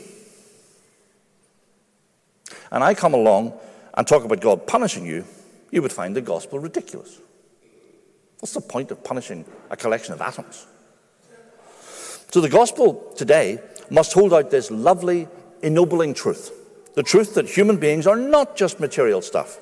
and 2.73 2.82
I 2.82 2.94
come 2.94 3.15
along 3.15 3.53
and 3.94 4.06
talk 4.06 4.25
about 4.25 4.41
God 4.41 4.67
punishing 4.67 5.06
you, 5.06 5.25
you 5.71 5.82
would 5.82 5.93
find 5.93 6.17
the 6.17 6.21
gospel 6.21 6.59
ridiculous. 6.59 7.21
What's 8.41 8.55
the 8.55 8.61
point 8.61 8.91
of 8.91 9.05
punishing 9.05 9.44
a 9.71 9.77
collection 9.77 10.12
of 10.12 10.21
atoms? 10.21 10.67
So 12.31 12.40
the 12.40 12.49
gospel 12.49 13.12
today 13.17 13.61
must 13.90 14.12
hold 14.12 14.32
out 14.32 14.50
this 14.50 14.70
lovely, 14.70 15.28
ennobling 15.62 16.14
truth 16.14 16.52
the 16.96 17.02
truth 17.02 17.34
that 17.34 17.46
human 17.49 17.76
beings 17.76 18.06
are 18.06 18.17
not 18.17 18.56
just 18.56 18.81
material 18.81 19.23
stuff. 19.23 19.61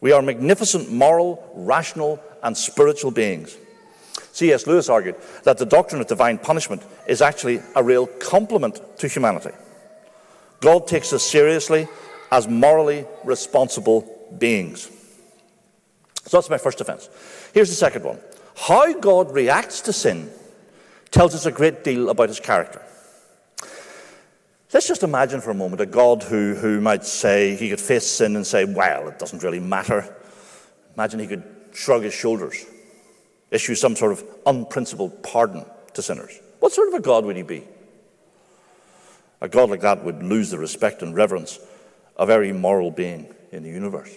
We 0.00 0.12
are 0.12 0.22
magnificent 0.22 0.90
moral, 0.90 1.50
rational, 1.54 2.22
and 2.42 2.56
spiritual 2.56 3.10
beings. 3.10 3.56
C.S. 4.32 4.66
Lewis 4.66 4.88
argued 4.88 5.16
that 5.42 5.58
the 5.58 5.66
doctrine 5.66 6.00
of 6.00 6.06
divine 6.06 6.38
punishment 6.38 6.82
is 7.08 7.20
actually 7.20 7.60
a 7.74 7.82
real 7.82 8.06
compliment 8.06 8.80
to 8.98 9.08
humanity. 9.08 9.50
God 10.60 10.86
takes 10.86 11.12
us 11.12 11.24
seriously 11.24 11.88
as 12.30 12.46
morally 12.46 13.06
responsible 13.24 14.30
beings. 14.38 14.88
So 16.26 16.36
that's 16.36 16.50
my 16.50 16.58
first 16.58 16.78
defense. 16.78 17.08
Here's 17.52 17.70
the 17.70 17.74
second 17.74 18.04
one 18.04 18.20
how 18.56 18.92
God 19.00 19.32
reacts 19.32 19.80
to 19.82 19.92
sin 19.92 20.30
tells 21.10 21.34
us 21.34 21.46
a 21.46 21.50
great 21.50 21.84
deal 21.84 22.10
about 22.10 22.28
his 22.28 22.40
character. 22.40 22.82
Let's 24.72 24.88
just 24.88 25.02
imagine 25.02 25.40
for 25.40 25.50
a 25.50 25.54
moment 25.54 25.80
a 25.80 25.86
God 25.86 26.22
who, 26.22 26.54
who 26.54 26.80
might 26.80 27.04
say, 27.04 27.54
he 27.54 27.70
could 27.70 27.80
face 27.80 28.06
sin 28.06 28.36
and 28.36 28.46
say, 28.46 28.64
well, 28.64 29.08
it 29.08 29.18
doesn't 29.18 29.42
really 29.42 29.60
matter. 29.60 30.14
Imagine 30.94 31.20
he 31.20 31.26
could 31.26 31.44
shrug 31.72 32.02
his 32.02 32.14
shoulders, 32.14 32.66
issue 33.50 33.74
some 33.74 33.94
sort 33.94 34.12
of 34.12 34.24
unprincipled 34.44 35.22
pardon 35.22 35.64
to 35.94 36.02
sinners. 36.02 36.40
What 36.60 36.72
sort 36.72 36.88
of 36.88 36.94
a 36.94 37.00
God 37.00 37.24
would 37.24 37.36
he 37.36 37.42
be? 37.42 37.64
A 39.40 39.48
God 39.48 39.70
like 39.70 39.82
that 39.82 40.04
would 40.04 40.22
lose 40.22 40.50
the 40.50 40.58
respect 40.58 41.02
and 41.02 41.14
reverence 41.14 41.58
of 42.16 42.30
every 42.30 42.52
moral 42.52 42.90
being 42.90 43.32
in 43.52 43.62
the 43.62 43.70
universe. 43.70 44.16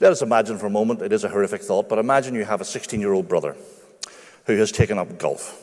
Let 0.00 0.12
us 0.12 0.22
imagine 0.22 0.58
for 0.58 0.66
a 0.66 0.70
moment, 0.70 1.02
it 1.02 1.12
is 1.12 1.24
a 1.24 1.28
horrific 1.28 1.62
thought, 1.62 1.88
but 1.88 1.98
imagine 1.98 2.34
you 2.34 2.44
have 2.44 2.60
a 2.60 2.64
16 2.64 3.00
year 3.00 3.12
old 3.12 3.28
brother 3.28 3.56
who 4.48 4.56
has 4.56 4.72
taken 4.72 4.98
up 4.98 5.18
golf. 5.18 5.62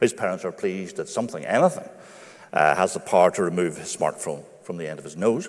His 0.00 0.14
parents 0.14 0.44
are 0.46 0.50
pleased 0.50 0.96
that 0.96 1.10
something, 1.10 1.44
anything, 1.44 1.88
uh, 2.54 2.74
has 2.74 2.94
the 2.94 3.00
power 3.00 3.30
to 3.32 3.42
remove 3.42 3.76
his 3.76 3.94
smartphone 3.94 4.42
from 4.62 4.78
the 4.78 4.88
end 4.88 4.98
of 4.98 5.04
his 5.04 5.16
nose. 5.16 5.48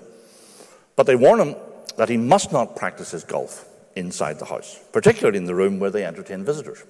But 0.98 1.08
they 1.08 1.16
warn 1.16 1.40
him 1.40 1.56
that 1.96 2.10
he 2.10 2.18
must 2.18 2.52
not 2.52 2.76
practice 2.76 3.12
his 3.12 3.24
golf 3.24 3.66
inside 3.96 4.40
the 4.40 4.46
house, 4.46 4.78
particularly 4.92 5.38
in 5.38 5.46
the 5.46 5.56
room 5.56 5.80
where 5.80 5.90
they 5.90 6.06
entertain 6.06 6.44
visitors. 6.44 6.84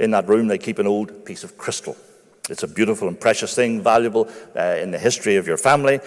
In 0.00 0.10
that 0.10 0.28
room, 0.28 0.48
they 0.48 0.58
keep 0.58 0.80
an 0.80 0.88
old 0.88 1.24
piece 1.24 1.44
of 1.44 1.56
crystal. 1.56 1.96
It's 2.50 2.64
a 2.64 2.68
beautiful 2.68 3.06
and 3.06 3.18
precious 3.18 3.54
thing, 3.54 3.82
valuable 3.82 4.28
uh, 4.56 4.78
in 4.80 4.90
the 4.90 4.98
history 4.98 5.36
of 5.36 5.46
your 5.46 5.58
family. 5.58 6.00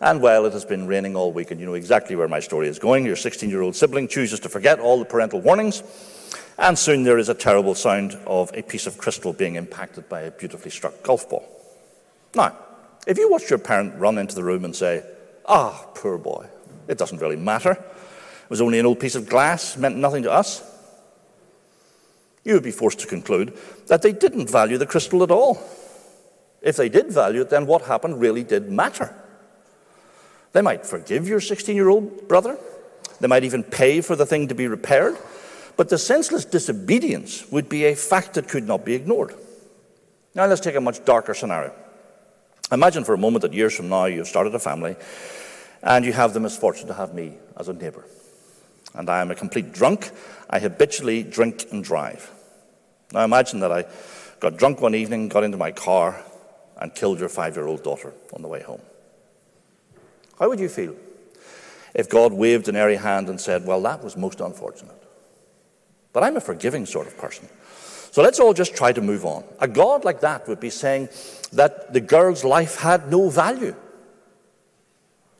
And 0.00 0.22
while 0.22 0.46
it 0.46 0.52
has 0.52 0.64
been 0.64 0.86
raining 0.86 1.16
all 1.16 1.32
week, 1.32 1.50
and 1.50 1.58
you 1.58 1.66
know 1.66 1.74
exactly 1.74 2.14
where 2.14 2.28
my 2.28 2.38
story 2.38 2.68
is 2.68 2.78
going. 2.78 3.04
Your 3.04 3.16
16 3.16 3.50
year 3.50 3.62
old 3.62 3.74
sibling 3.74 4.06
chooses 4.06 4.38
to 4.40 4.48
forget 4.48 4.78
all 4.78 5.00
the 5.00 5.04
parental 5.04 5.40
warnings, 5.40 5.82
and 6.58 6.78
soon 6.78 7.02
there 7.02 7.18
is 7.18 7.28
a 7.28 7.34
terrible 7.34 7.74
sound 7.74 8.18
of 8.26 8.50
a 8.54 8.62
piece 8.62 8.86
of 8.86 8.98
crystal 8.98 9.32
being 9.32 9.56
impacted 9.56 10.08
by 10.08 10.22
a 10.22 10.30
beautifully 10.30 10.70
struck 10.70 11.02
golf 11.02 11.28
ball. 11.28 11.48
Now, 12.34 12.56
if 13.06 13.18
you 13.18 13.30
watched 13.30 13.50
your 13.50 13.58
parent 13.58 13.98
run 13.98 14.18
into 14.18 14.34
the 14.34 14.44
room 14.44 14.64
and 14.64 14.74
say, 14.74 15.04
Ah, 15.46 15.86
poor 15.94 16.16
boy, 16.18 16.46
it 16.88 16.98
doesn't 16.98 17.20
really 17.20 17.36
matter, 17.36 17.72
it 17.72 18.50
was 18.50 18.60
only 18.60 18.78
an 18.78 18.86
old 18.86 19.00
piece 19.00 19.14
of 19.14 19.28
glass, 19.28 19.76
meant 19.76 19.96
nothing 19.96 20.22
to 20.22 20.32
us, 20.32 20.62
you 22.44 22.54
would 22.54 22.62
be 22.62 22.70
forced 22.70 23.00
to 23.00 23.06
conclude 23.06 23.56
that 23.86 24.02
they 24.02 24.12
didn't 24.12 24.50
value 24.50 24.78
the 24.78 24.86
crystal 24.86 25.22
at 25.22 25.30
all. 25.30 25.58
If 26.60 26.76
they 26.76 26.88
did 26.88 27.10
value 27.10 27.42
it, 27.42 27.50
then 27.50 27.66
what 27.66 27.82
happened 27.82 28.20
really 28.20 28.44
did 28.44 28.70
matter. 28.70 29.14
They 30.52 30.62
might 30.62 30.86
forgive 30.86 31.26
your 31.26 31.40
16 31.40 31.74
year 31.74 31.88
old 31.88 32.28
brother, 32.28 32.58
They 33.20 33.28
might 33.28 33.44
even 33.44 33.62
pay 33.62 34.00
for 34.00 34.16
the 34.16 34.26
thing 34.26 34.48
to 34.48 34.54
be 34.54 34.68
repaired. 34.68 35.16
But 35.76 35.88
the 35.88 35.98
senseless 35.98 36.44
disobedience 36.44 37.50
would 37.50 37.68
be 37.68 37.86
a 37.86 37.96
fact 37.96 38.34
that 38.34 38.48
could 38.48 38.66
not 38.66 38.84
be 38.84 38.94
ignored. 38.94 39.34
Now, 40.34 40.46
let's 40.46 40.60
take 40.60 40.76
a 40.76 40.80
much 40.80 41.04
darker 41.04 41.34
scenario. 41.34 41.72
Imagine 42.72 43.04
for 43.04 43.14
a 43.14 43.18
moment 43.18 43.42
that 43.42 43.52
years 43.52 43.74
from 43.74 43.88
now 43.88 44.06
you've 44.06 44.26
started 44.26 44.54
a 44.54 44.58
family 44.58 44.96
and 45.82 46.04
you 46.04 46.12
have 46.12 46.32
the 46.32 46.40
misfortune 46.40 46.88
to 46.88 46.94
have 46.94 47.14
me 47.14 47.34
as 47.56 47.68
a 47.68 47.72
neighbour. 47.72 48.04
And 48.94 49.10
I 49.10 49.20
am 49.20 49.30
a 49.30 49.34
complete 49.34 49.72
drunk. 49.72 50.10
I 50.48 50.58
habitually 50.58 51.22
drink 51.22 51.66
and 51.70 51.84
drive. 51.84 52.30
Now, 53.12 53.24
imagine 53.24 53.60
that 53.60 53.70
I 53.70 53.84
got 54.40 54.56
drunk 54.56 54.80
one 54.80 54.94
evening, 54.94 55.28
got 55.28 55.44
into 55.44 55.56
my 55.56 55.72
car, 55.72 56.22
and 56.80 56.94
killed 56.94 57.20
your 57.20 57.28
five 57.28 57.56
year 57.56 57.66
old 57.66 57.82
daughter 57.82 58.12
on 58.32 58.42
the 58.42 58.48
way 58.48 58.62
home. 58.62 58.80
How 60.38 60.48
would 60.48 60.58
you 60.58 60.68
feel 60.68 60.96
if 61.94 62.08
God 62.08 62.32
waved 62.32 62.68
an 62.68 62.76
airy 62.76 62.96
hand 62.96 63.28
and 63.28 63.40
said, 63.40 63.66
Well, 63.66 63.80
that 63.82 64.02
was 64.02 64.16
most 64.16 64.40
unfortunate? 64.40 65.03
But 66.14 66.22
I'm 66.22 66.38
a 66.38 66.40
forgiving 66.40 66.86
sort 66.86 67.06
of 67.06 67.18
person. 67.18 67.46
So 68.10 68.22
let's 68.22 68.38
all 68.38 68.54
just 68.54 68.74
try 68.76 68.92
to 68.92 69.02
move 69.02 69.26
on. 69.26 69.44
A 69.58 69.68
God 69.68 70.04
like 70.04 70.20
that 70.20 70.48
would 70.48 70.60
be 70.60 70.70
saying 70.70 71.08
that 71.52 71.92
the 71.92 72.00
girl's 72.00 72.44
life 72.44 72.76
had 72.76 73.10
no 73.10 73.28
value. 73.28 73.74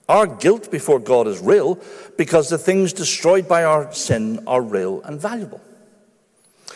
Our 0.09 0.27
guilt 0.27 0.71
before 0.73 0.99
God 0.99 1.29
is 1.29 1.41
real 1.41 1.79
because 2.19 2.51
the 2.51 2.59
things 2.59 2.93
destroyed 2.93 3.49
by 3.49 3.65
our 3.65 3.93
sin 3.95 4.43
are 4.47 4.61
real 4.61 5.01
and 5.03 5.21
valuable. 5.21 5.61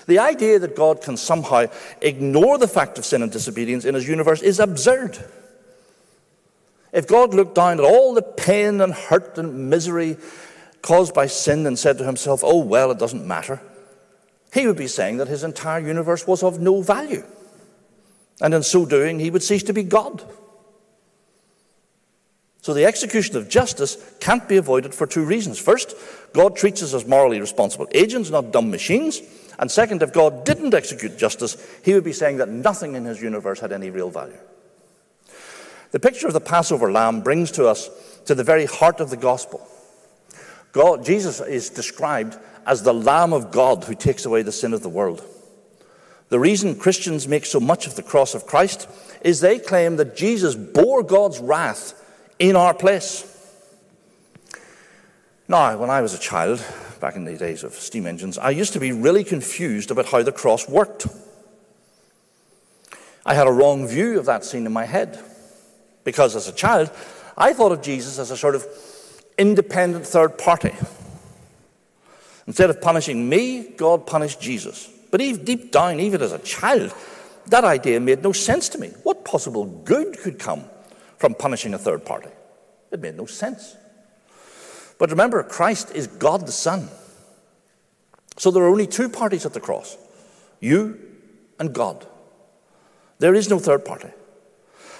The 0.06 0.20
idea 0.20 0.60
that 0.60 0.76
God 0.76 1.02
can 1.02 1.16
somehow 1.16 1.66
ignore 2.00 2.56
the 2.56 2.68
fact 2.68 2.96
of 2.96 3.04
sin 3.04 3.22
and 3.22 3.32
disobedience 3.32 3.84
in 3.84 3.94
his 3.94 4.08
universe 4.08 4.40
is 4.40 4.60
absurd. 4.60 5.18
If 6.92 7.08
God 7.08 7.34
looked 7.34 7.56
down 7.56 7.80
at 7.80 7.84
all 7.84 8.14
the 8.14 8.22
pain 8.22 8.80
and 8.80 8.94
hurt 8.94 9.36
and 9.36 9.68
misery 9.68 10.16
caused 10.80 11.12
by 11.12 11.26
sin 11.26 11.66
and 11.66 11.76
said 11.76 11.98
to 11.98 12.04
himself, 12.04 12.42
oh, 12.44 12.60
well, 12.60 12.92
it 12.92 12.98
doesn't 12.98 13.26
matter, 13.26 13.60
he 14.52 14.66
would 14.66 14.76
be 14.76 14.86
saying 14.86 15.18
that 15.18 15.28
his 15.28 15.44
entire 15.44 15.80
universe 15.80 16.26
was 16.26 16.42
of 16.42 16.60
no 16.60 16.82
value. 16.82 17.24
And 18.40 18.54
in 18.54 18.62
so 18.62 18.86
doing, 18.86 19.18
he 19.18 19.30
would 19.30 19.42
cease 19.42 19.62
to 19.64 19.72
be 19.72 19.82
God. 19.82 20.22
So 22.62 22.74
the 22.74 22.84
execution 22.84 23.36
of 23.36 23.48
justice 23.48 23.96
can't 24.20 24.48
be 24.48 24.56
avoided 24.56 24.94
for 24.94 25.06
two 25.06 25.24
reasons. 25.24 25.58
First, 25.58 25.94
God 26.32 26.56
treats 26.56 26.82
us 26.82 26.92
as 26.92 27.06
morally 27.06 27.40
responsible 27.40 27.88
agents, 27.92 28.30
not 28.30 28.52
dumb 28.52 28.70
machines. 28.70 29.22
And 29.58 29.70
second, 29.70 30.02
if 30.02 30.12
God 30.12 30.44
didn't 30.44 30.74
execute 30.74 31.18
justice, 31.18 31.56
he 31.84 31.94
would 31.94 32.04
be 32.04 32.12
saying 32.12 32.36
that 32.38 32.48
nothing 32.48 32.94
in 32.94 33.04
his 33.04 33.22
universe 33.22 33.60
had 33.60 33.72
any 33.72 33.90
real 33.90 34.10
value. 34.10 34.36
The 35.90 36.00
picture 36.00 36.26
of 36.26 36.34
the 36.34 36.40
Passover 36.40 36.92
lamb 36.92 37.22
brings 37.22 37.50
to 37.52 37.66
us 37.66 37.88
to 38.26 38.34
the 38.34 38.44
very 38.44 38.66
heart 38.66 39.00
of 39.00 39.10
the 39.10 39.16
gospel. 39.16 39.66
God, 40.72 41.04
Jesus 41.04 41.40
is 41.40 41.70
described 41.70 42.36
as 42.68 42.82
the 42.82 42.92
Lamb 42.92 43.32
of 43.32 43.50
God 43.50 43.82
who 43.84 43.94
takes 43.94 44.26
away 44.26 44.42
the 44.42 44.52
sin 44.52 44.74
of 44.74 44.82
the 44.82 44.90
world. 44.90 45.24
The 46.28 46.38
reason 46.38 46.78
Christians 46.78 47.26
make 47.26 47.46
so 47.46 47.58
much 47.58 47.86
of 47.86 47.96
the 47.96 48.02
cross 48.02 48.34
of 48.34 48.46
Christ 48.46 48.86
is 49.22 49.40
they 49.40 49.58
claim 49.58 49.96
that 49.96 50.14
Jesus 50.14 50.54
bore 50.54 51.02
God's 51.02 51.38
wrath 51.38 51.94
in 52.38 52.54
our 52.54 52.74
place. 52.74 53.24
Now, 55.48 55.78
when 55.78 55.88
I 55.88 56.02
was 56.02 56.12
a 56.12 56.18
child, 56.18 56.62
back 57.00 57.16
in 57.16 57.24
the 57.24 57.38
days 57.38 57.64
of 57.64 57.72
steam 57.72 58.06
engines, 58.06 58.36
I 58.36 58.50
used 58.50 58.74
to 58.74 58.80
be 58.80 58.92
really 58.92 59.24
confused 59.24 59.90
about 59.90 60.04
how 60.04 60.22
the 60.22 60.30
cross 60.30 60.68
worked. 60.68 61.06
I 63.24 63.32
had 63.32 63.46
a 63.46 63.52
wrong 63.52 63.88
view 63.88 64.18
of 64.18 64.26
that 64.26 64.44
scene 64.44 64.66
in 64.66 64.72
my 64.74 64.84
head 64.84 65.18
because 66.04 66.36
as 66.36 66.48
a 66.48 66.52
child, 66.52 66.90
I 67.34 67.54
thought 67.54 67.72
of 67.72 67.80
Jesus 67.80 68.18
as 68.18 68.30
a 68.30 68.36
sort 68.36 68.54
of 68.54 68.66
independent 69.38 70.06
third 70.06 70.36
party. 70.36 70.74
Instead 72.48 72.70
of 72.70 72.80
punishing 72.80 73.28
me, 73.28 73.62
God 73.76 74.06
punished 74.06 74.40
Jesus. 74.40 74.88
But 75.10 75.18
deep 75.18 75.70
down, 75.70 76.00
even 76.00 76.22
as 76.22 76.32
a 76.32 76.38
child, 76.38 76.94
that 77.48 77.62
idea 77.62 78.00
made 78.00 78.22
no 78.22 78.32
sense 78.32 78.70
to 78.70 78.78
me. 78.78 78.88
What 79.02 79.22
possible 79.22 79.66
good 79.66 80.18
could 80.18 80.38
come 80.38 80.64
from 81.18 81.34
punishing 81.34 81.74
a 81.74 81.78
third 81.78 82.06
party. 82.06 82.30
It 82.90 83.00
made 83.00 83.18
no 83.18 83.26
sense. 83.26 83.76
But 84.98 85.10
remember, 85.10 85.42
Christ 85.42 85.94
is 85.94 86.06
God 86.06 86.46
the 86.46 86.52
Son. 86.52 86.88
So 88.38 88.50
there 88.50 88.62
are 88.62 88.68
only 88.68 88.86
two 88.86 89.10
parties 89.10 89.44
at 89.44 89.52
the 89.52 89.60
cross 89.60 89.98
you 90.58 90.98
and 91.58 91.74
God. 91.74 92.06
There 93.18 93.34
is 93.34 93.50
no 93.50 93.58
third 93.58 93.84
party. 93.84 94.08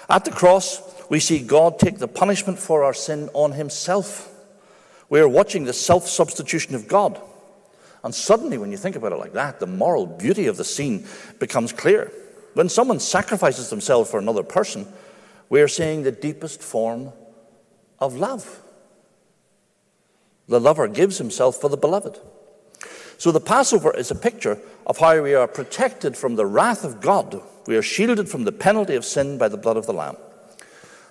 At 0.07 0.23
the 0.23 0.31
cross, 0.31 0.83
we 1.09 1.19
see 1.19 1.39
God 1.39 1.79
take 1.79 1.97
the 1.97 2.07
punishment 2.07 2.59
for 2.59 2.83
our 2.83 2.93
sin 2.93 3.27
on 3.33 3.53
himself. 3.53 4.31
We 5.09 5.19
are 5.19 5.27
watching 5.27 5.63
the 5.63 5.73
self 5.73 6.07
substitution 6.07 6.75
of 6.75 6.87
God. 6.87 7.19
And 8.03 8.15
suddenly, 8.15 8.57
when 8.57 8.71
you 8.71 8.77
think 8.77 8.95
about 8.95 9.11
it 9.11 9.17
like 9.17 9.33
that, 9.33 9.59
the 9.59 9.67
moral 9.67 10.05
beauty 10.05 10.47
of 10.47 10.57
the 10.57 10.63
scene 10.63 11.05
becomes 11.39 11.73
clear. 11.73 12.11
When 12.53 12.69
someone 12.69 12.99
sacrifices 12.99 13.69
themselves 13.69 14.09
for 14.09 14.19
another 14.19 14.43
person, 14.43 14.87
we 15.49 15.61
are 15.61 15.67
seeing 15.67 16.03
the 16.03 16.11
deepest 16.11 16.61
form 16.61 17.11
of 17.99 18.15
love. 18.15 18.61
The 20.47 20.59
lover 20.59 20.87
gives 20.87 21.17
himself 21.17 21.57
for 21.57 21.69
the 21.69 21.77
beloved. 21.77 22.19
So 23.17 23.31
the 23.31 23.41
Passover 23.41 23.95
is 23.95 24.11
a 24.11 24.15
picture 24.15 24.57
of 24.87 24.97
how 24.97 25.21
we 25.21 25.33
are 25.33 25.47
protected 25.47 26.15
from 26.15 26.35
the 26.35 26.45
wrath 26.45 26.85
of 26.85 27.01
God. 27.01 27.41
We 27.67 27.75
are 27.75 27.81
shielded 27.81 28.29
from 28.29 28.45
the 28.45 28.51
penalty 28.51 28.95
of 28.95 29.03
sin 29.03 29.37
by 29.37 29.49
the 29.49 29.57
blood 29.57 29.77
of 29.77 29.85
the 29.85 29.93
Lamb. 29.93 30.15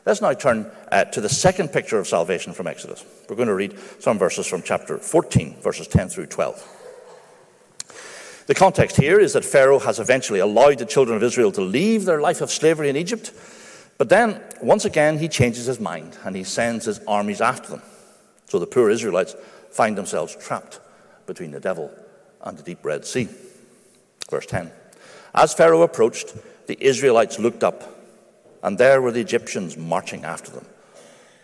Let's 0.06 0.22
now 0.22 0.32
turn 0.32 0.70
uh, 0.90 1.04
to 1.04 1.20
the 1.20 1.28
second 1.28 1.68
picture 1.68 1.98
of 1.98 2.08
salvation 2.08 2.54
from 2.54 2.66
Exodus. 2.66 3.04
We're 3.28 3.36
going 3.36 3.48
to 3.48 3.54
read 3.54 3.78
some 4.00 4.18
verses 4.18 4.46
from 4.46 4.62
chapter 4.62 4.96
14, 4.96 5.60
verses 5.60 5.86
10 5.86 6.08
through 6.08 6.26
12. 6.26 6.77
The 8.48 8.54
context 8.54 8.96
here 8.96 9.20
is 9.20 9.34
that 9.34 9.44
Pharaoh 9.44 9.78
has 9.78 10.00
eventually 10.00 10.40
allowed 10.40 10.78
the 10.78 10.84
children 10.84 11.16
of 11.16 11.22
Israel 11.22 11.52
to 11.52 11.60
leave 11.60 12.04
their 12.04 12.20
life 12.20 12.40
of 12.40 12.50
slavery 12.50 12.88
in 12.90 12.96
Egypt 12.96 13.32
but 13.98 14.08
then, 14.08 14.40
once 14.62 14.84
again, 14.84 15.18
he 15.18 15.28
changes 15.28 15.66
his 15.66 15.80
mind 15.80 16.16
and 16.24 16.34
he 16.34 16.44
sends 16.44 16.86
his 16.86 17.00
armies 17.06 17.40
after 17.40 17.68
them. 17.68 17.82
So 18.46 18.60
the 18.60 18.66
poor 18.66 18.88
Israelites 18.88 19.34
find 19.70 19.98
themselves 19.98 20.36
trapped 20.36 20.80
between 21.26 21.50
the 21.50 21.60
devil 21.60 21.92
and 22.42 22.56
the 22.56 22.62
deep 22.62 22.84
Red 22.84 23.04
Sea. 23.04 23.28
Verse 24.30 24.46
10 24.46 24.70
As 25.34 25.52
Pharaoh 25.52 25.82
approached, 25.82 26.34
the 26.68 26.78
Israelites 26.80 27.40
looked 27.40 27.64
up, 27.64 28.00
and 28.62 28.78
there 28.78 29.02
were 29.02 29.12
the 29.12 29.20
Egyptians 29.20 29.76
marching 29.76 30.24
after 30.24 30.52
them. 30.52 30.64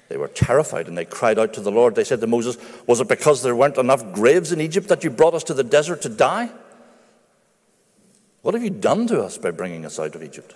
They 0.08 0.16
were 0.16 0.28
terrified 0.28 0.86
and 0.86 0.96
they 0.96 1.06
cried 1.06 1.38
out 1.38 1.54
to 1.54 1.60
the 1.60 1.72
Lord. 1.72 1.96
They 1.96 2.04
said 2.04 2.20
to 2.20 2.26
Moses, 2.28 2.56
Was 2.86 3.00
it 3.00 3.08
because 3.08 3.42
there 3.42 3.56
weren't 3.56 3.78
enough 3.78 4.12
graves 4.12 4.52
in 4.52 4.60
Egypt 4.60 4.88
that 4.88 5.02
you 5.02 5.10
brought 5.10 5.34
us 5.34 5.44
to 5.44 5.54
the 5.54 5.64
desert 5.64 6.02
to 6.02 6.08
die? 6.08 6.50
What 8.44 8.52
have 8.52 8.62
you 8.62 8.68
done 8.68 9.06
to 9.06 9.22
us 9.22 9.38
by 9.38 9.52
bringing 9.52 9.86
us 9.86 9.98
out 9.98 10.14
of 10.14 10.22
Egypt? 10.22 10.54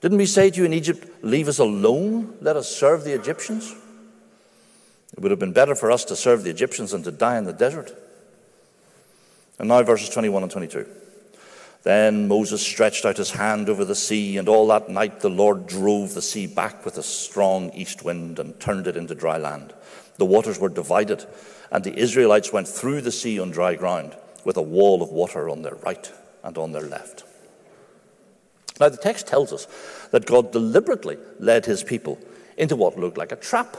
Didn't 0.00 0.18
we 0.18 0.26
say 0.26 0.50
to 0.50 0.58
you 0.58 0.64
in 0.64 0.72
Egypt, 0.72 1.06
Leave 1.22 1.46
us 1.46 1.60
alone, 1.60 2.36
let 2.40 2.56
us 2.56 2.68
serve 2.68 3.04
the 3.04 3.14
Egyptians? 3.14 3.72
It 5.12 5.20
would 5.20 5.30
have 5.30 5.38
been 5.38 5.52
better 5.52 5.76
for 5.76 5.92
us 5.92 6.04
to 6.06 6.16
serve 6.16 6.42
the 6.42 6.50
Egyptians 6.50 6.90
than 6.90 7.04
to 7.04 7.12
die 7.12 7.38
in 7.38 7.44
the 7.44 7.52
desert. 7.52 7.92
And 9.60 9.68
now, 9.68 9.84
verses 9.84 10.08
21 10.08 10.42
and 10.42 10.50
22. 10.50 10.88
Then 11.84 12.26
Moses 12.26 12.60
stretched 12.60 13.04
out 13.04 13.16
his 13.16 13.30
hand 13.30 13.68
over 13.68 13.84
the 13.84 13.94
sea, 13.94 14.36
and 14.36 14.48
all 14.48 14.66
that 14.66 14.88
night 14.88 15.20
the 15.20 15.30
Lord 15.30 15.68
drove 15.68 16.14
the 16.14 16.22
sea 16.22 16.48
back 16.48 16.84
with 16.84 16.98
a 16.98 17.02
strong 17.04 17.70
east 17.74 18.04
wind 18.04 18.40
and 18.40 18.58
turned 18.58 18.88
it 18.88 18.96
into 18.96 19.14
dry 19.14 19.38
land. 19.38 19.72
The 20.16 20.24
waters 20.24 20.58
were 20.58 20.68
divided, 20.68 21.26
and 21.70 21.84
the 21.84 21.96
Israelites 21.96 22.52
went 22.52 22.66
through 22.66 23.02
the 23.02 23.12
sea 23.12 23.38
on 23.38 23.52
dry 23.52 23.76
ground, 23.76 24.16
with 24.44 24.56
a 24.56 24.62
wall 24.62 25.00
of 25.00 25.10
water 25.10 25.48
on 25.48 25.62
their 25.62 25.76
right 25.76 26.12
and 26.42 26.56
on 26.58 26.72
their 26.72 26.82
left. 26.82 27.24
Now, 28.80 28.88
the 28.88 28.96
text 28.96 29.26
tells 29.26 29.52
us 29.52 29.66
that 30.10 30.26
God 30.26 30.52
deliberately 30.52 31.18
led 31.38 31.66
his 31.66 31.84
people 31.84 32.18
into 32.56 32.76
what 32.76 32.98
looked 32.98 33.18
like 33.18 33.32
a 33.32 33.36
trap. 33.36 33.76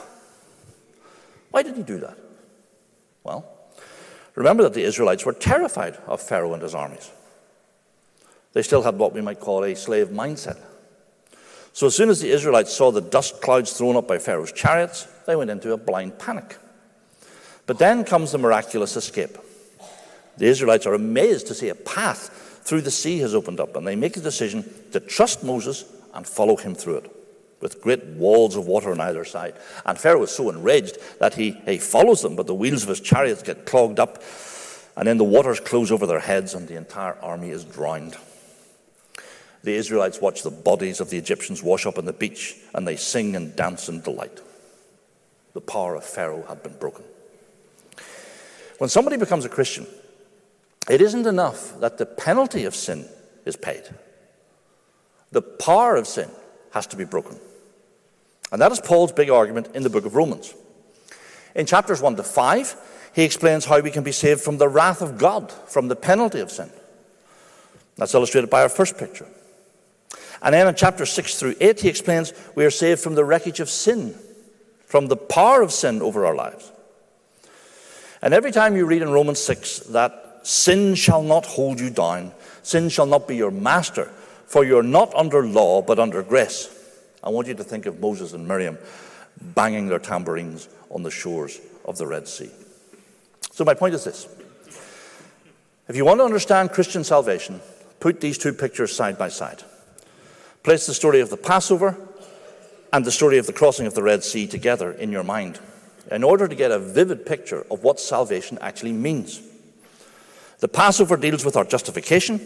Why 1.52 1.64
did 1.64 1.76
he 1.76 1.84
do 1.84 2.00
that? 2.00 2.18
Well, 3.24 3.46
remember 4.36 4.64
that 4.64 4.74
the 4.74 4.84
Israelites 4.84 5.26
were 5.26 5.34
terrified 5.34 5.98
of 6.08 6.22
Pharaoh 6.22 6.54
and 6.54 6.62
his 6.62 6.76
armies. 6.76 7.12
They 8.54 8.62
still 8.62 8.84
had 8.84 8.98
what 8.98 9.14
we 9.14 9.22
might 9.22 9.40
call 9.40 9.64
a 9.64 9.76
slave 9.76 10.08
mindset. 10.10 10.60
So, 11.74 11.88
as 11.88 11.96
soon 11.96 12.10
as 12.10 12.22
the 12.22 12.30
Israelites 12.30 12.72
saw 12.72 12.92
the 12.92 13.02
dust 13.02 13.42
clouds 13.42 13.74
thrown 13.74 13.96
up 13.96 14.08
by 14.08 14.20
Pharaoh's 14.20 14.52
chariots, 14.52 15.08
they 15.26 15.36
went 15.36 15.50
into 15.50 15.74
a 15.74 15.78
blind 15.78 16.20
panic. 16.20 16.58
But 17.66 17.80
then 17.80 18.04
comes 18.04 18.32
the 18.32 18.38
miraculous 18.38 18.96
escape. 18.96 19.38
The 20.38 20.46
Israelites 20.46 20.86
are 20.86 20.94
amazed 20.94 21.48
to 21.48 21.56
see 21.56 21.70
a 21.70 21.76
path 21.76 22.43
through 22.64 22.82
the 22.82 22.92
sea 22.92 23.20
has 23.20 23.36
opened 23.36 23.60
up, 23.60 23.76
and 23.76 23.86
they 23.86 23.96
make 23.96 24.18
a 24.18 24.22
decision 24.22 24.64
to 24.92 25.00
trust 25.00 25.44
Moses 25.44 25.86
and 26.14 26.26
follow 26.26 26.56
him 26.56 26.76
through 26.76 26.98
it 26.98 27.12
with 27.64 27.82
great 27.82 28.04
walls 28.06 28.58
of 28.58 28.68
water 28.68 28.92
on 28.92 29.00
either 29.00 29.24
side. 29.24 29.56
And 29.86 29.98
Pharaoh 29.98 30.24
is 30.24 30.32
so 30.32 30.50
enraged 30.50 30.98
that 31.20 31.34
he, 31.34 31.52
he 31.66 31.78
follows 31.78 32.22
them, 32.22 32.36
but 32.36 32.46
the 32.46 32.54
wheels 32.54 32.84
of 32.84 32.90
his 32.90 33.00
chariots 33.00 33.42
get 33.42 33.66
clogged 33.66 34.00
up, 34.00 34.22
and 34.98 35.08
then 35.08 35.18
the 35.18 35.24
waters 35.24 35.62
close 35.62 35.92
over 35.92 36.06
their 36.06 36.20
heads, 36.20 36.54
and 36.54 36.68
the 36.68 36.76
entire 36.76 37.16
army 37.22 37.50
is 37.50 37.64
drowned. 37.64 38.18
The 39.64 39.76
Israelites 39.76 40.20
watch 40.20 40.44
the 40.44 40.52
bodies 40.52 41.00
of 41.00 41.10
the 41.10 41.18
Egyptians 41.18 41.64
wash 41.64 41.86
up 41.86 41.98
on 41.98 42.06
the 42.06 42.14
beach, 42.14 42.58
and 42.76 42.86
they 42.86 42.98
sing 42.98 43.36
and 43.36 43.56
dance 43.56 43.88
in 43.88 44.02
delight. 44.02 44.42
The 45.54 45.62
power 45.62 45.96
of 45.96 46.04
Pharaoh 46.04 46.44
had 46.48 46.64
been 46.64 46.78
broken. 46.78 47.06
When 48.78 48.90
somebody 48.90 49.16
becomes 49.16 49.46
a 49.46 49.50
Christian, 49.50 49.88
it 50.90 51.02
isn't 51.02 51.26
enough 51.26 51.80
that 51.80 51.98
the 51.98 52.06
penalty 52.06 52.66
of 52.66 52.76
sin 52.76 53.06
is 53.46 53.56
paid. 53.56 53.84
The 55.32 55.42
power 55.42 55.96
of 55.96 56.08
sin 56.08 56.30
has 56.72 56.88
to 56.88 56.98
be 56.98 57.06
broken. 57.06 57.40
And 58.52 58.62
that 58.62 58.72
is 58.72 58.80
Paul's 58.80 59.12
big 59.12 59.30
argument 59.30 59.70
in 59.74 59.84
the 59.84 59.90
book 59.90 60.06
of 60.06 60.16
Romans. 60.16 60.54
In 61.56 61.66
chapters 61.66 62.02
1 62.02 62.16
to 62.18 62.24
5, 62.24 62.76
he 63.14 63.24
explains 63.24 63.66
how 63.66 63.80
we 63.80 63.92
can 63.92 64.04
be 64.04 64.12
saved 64.12 64.42
from 64.42 64.58
the 64.58 64.68
wrath 64.68 65.02
of 65.02 65.18
God, 65.18 65.52
from 65.52 65.88
the 65.88 65.96
penalty 65.96 66.40
of 66.40 66.52
sin. 66.52 66.70
That's 67.96 68.14
illustrated 68.14 68.50
by 68.50 68.62
our 68.64 68.70
first 68.70 68.98
picture. 68.98 69.28
And 70.42 70.54
then 70.54 70.68
in 70.68 70.76
chapters 70.76 71.12
6 71.12 71.40
through 71.40 71.56
8, 71.62 71.80
he 71.80 71.90
explains 71.90 72.34
we 72.56 72.66
are 72.66 72.72
saved 72.72 73.02
from 73.02 73.16
the 73.16 73.24
wreckage 73.24 73.60
of 73.60 73.70
sin, 73.70 74.16
from 74.86 75.08
the 75.08 75.16
power 75.16 75.62
of 75.62 75.72
sin 75.72 76.02
over 76.02 76.26
our 76.26 76.36
lives. 76.36 76.72
And 78.22 78.34
every 78.34 78.52
time 78.52 78.76
you 78.76 78.86
read 78.86 79.02
in 79.02 79.10
Romans 79.10 79.40
6 79.40 79.80
that 79.92 80.23
sin 80.44 80.96
shall 80.96 81.24
not 81.24 81.46
hold 81.46 81.80
you 81.80 81.90
down, 81.90 82.32
sin 82.62 82.90
shall 82.90 83.06
not 83.06 83.28
be 83.28 83.36
your 83.36 83.52
master, 83.52 84.06
for 84.46 84.64
you're 84.64 84.84
not 84.84 85.14
under 85.16 85.46
law 85.46 85.82
but 85.82 86.00
under 86.00 86.22
grace. 86.22 86.70
I 87.24 87.30
want 87.30 87.48
you 87.48 87.54
to 87.56 87.64
think 87.64 87.86
of 87.86 88.00
Moses 88.00 88.34
and 88.34 88.48
Miriam 88.48 88.78
banging 89.42 89.88
their 89.88 90.00
tambourines 90.00 90.70
on 90.90 91.04
the 91.04 91.12
shores 91.12 91.60
of 91.86 91.98
the 91.98 92.06
Red 92.06 92.28
Sea. 92.28 92.52
So, 93.52 93.64
my 93.64 93.74
point 93.74 93.96
is 93.96 94.04
this 94.04 94.28
if 95.88 95.96
you 95.96 96.06
want 96.06 96.20
to 96.20 96.26
understand 96.26 96.72
Christian 96.72 97.04
salvation, 97.04 97.62
put 98.00 98.22
these 98.22 98.38
two 98.38 98.54
pictures 98.54 98.96
side 98.96 99.18
by 99.18 99.30
side. 99.30 99.64
Place 100.64 100.86
the 100.86 100.94
story 100.94 101.20
of 101.20 101.30
the 101.30 101.38
Passover 101.38 101.98
and 102.94 103.04
the 103.04 103.12
story 103.12 103.38
of 103.38 103.48
the 103.48 103.54
crossing 103.54 103.86
of 103.86 103.94
the 103.94 104.04
Red 104.04 104.24
Sea 104.24 104.48
together 104.48 104.92
in 104.92 105.12
your 105.12 105.24
mind 105.24 105.60
in 106.10 106.24
order 106.24 106.48
to 106.48 106.56
get 106.56 106.72
a 106.72 106.80
vivid 106.80 107.26
picture 107.26 107.66
of 107.70 107.84
what 107.84 108.00
salvation 108.00 108.58
actually 108.62 108.94
means. 108.94 109.42
The 110.64 110.70
Passover 110.70 111.18
deals 111.18 111.44
with 111.44 111.58
our 111.58 111.66
justification, 111.66 112.40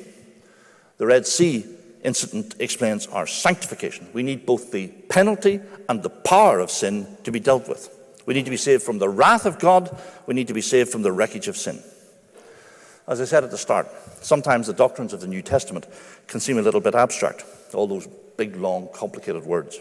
the 0.98 1.06
Red 1.06 1.28
Sea 1.28 1.64
incident 2.04 2.56
explains 2.58 3.06
our 3.06 3.28
sanctification. 3.28 4.08
We 4.12 4.24
need 4.24 4.44
both 4.44 4.72
the 4.72 4.88
penalty 4.88 5.62
and 5.88 6.02
the 6.02 6.10
power 6.10 6.60
of 6.60 6.72
sin 6.72 7.06
to 7.26 7.32
be 7.32 7.40
dealt 7.40 7.70
with. 7.70 7.96
We 8.26 8.34
need 8.34 8.46
to 8.46 8.50
be 8.50 8.58
saved 8.58 8.82
from 8.82 8.98
the 8.98 9.08
wrath 9.08 9.46
of 9.46 9.60
God, 9.60 9.96
we 10.26 10.34
need 10.34 10.48
to 10.48 10.56
be 10.56 10.62
saved 10.62 10.92
from 10.92 11.04
the 11.04 11.12
wreckage 11.12 11.48
of 11.48 11.58
sin. 11.58 11.80
As 13.08 13.22
I 13.22 13.26
said 13.26 13.44
at 13.44 13.52
the 13.52 13.58
start, 13.60 13.88
sometimes 14.22 14.66
the 14.66 14.74
doctrines 14.74 15.14
of 15.14 15.22
the 15.22 15.28
New 15.28 15.44
Testament 15.44 15.86
can 16.26 16.40
seem 16.40 16.58
a 16.58 16.64
little 16.64 16.82
bit 16.82 16.96
abstract, 16.96 17.46
all 17.76 17.86
those 17.86 18.08
big, 18.36 18.56
long, 18.56 18.90
complicated 18.96 19.44
words. 19.44 19.80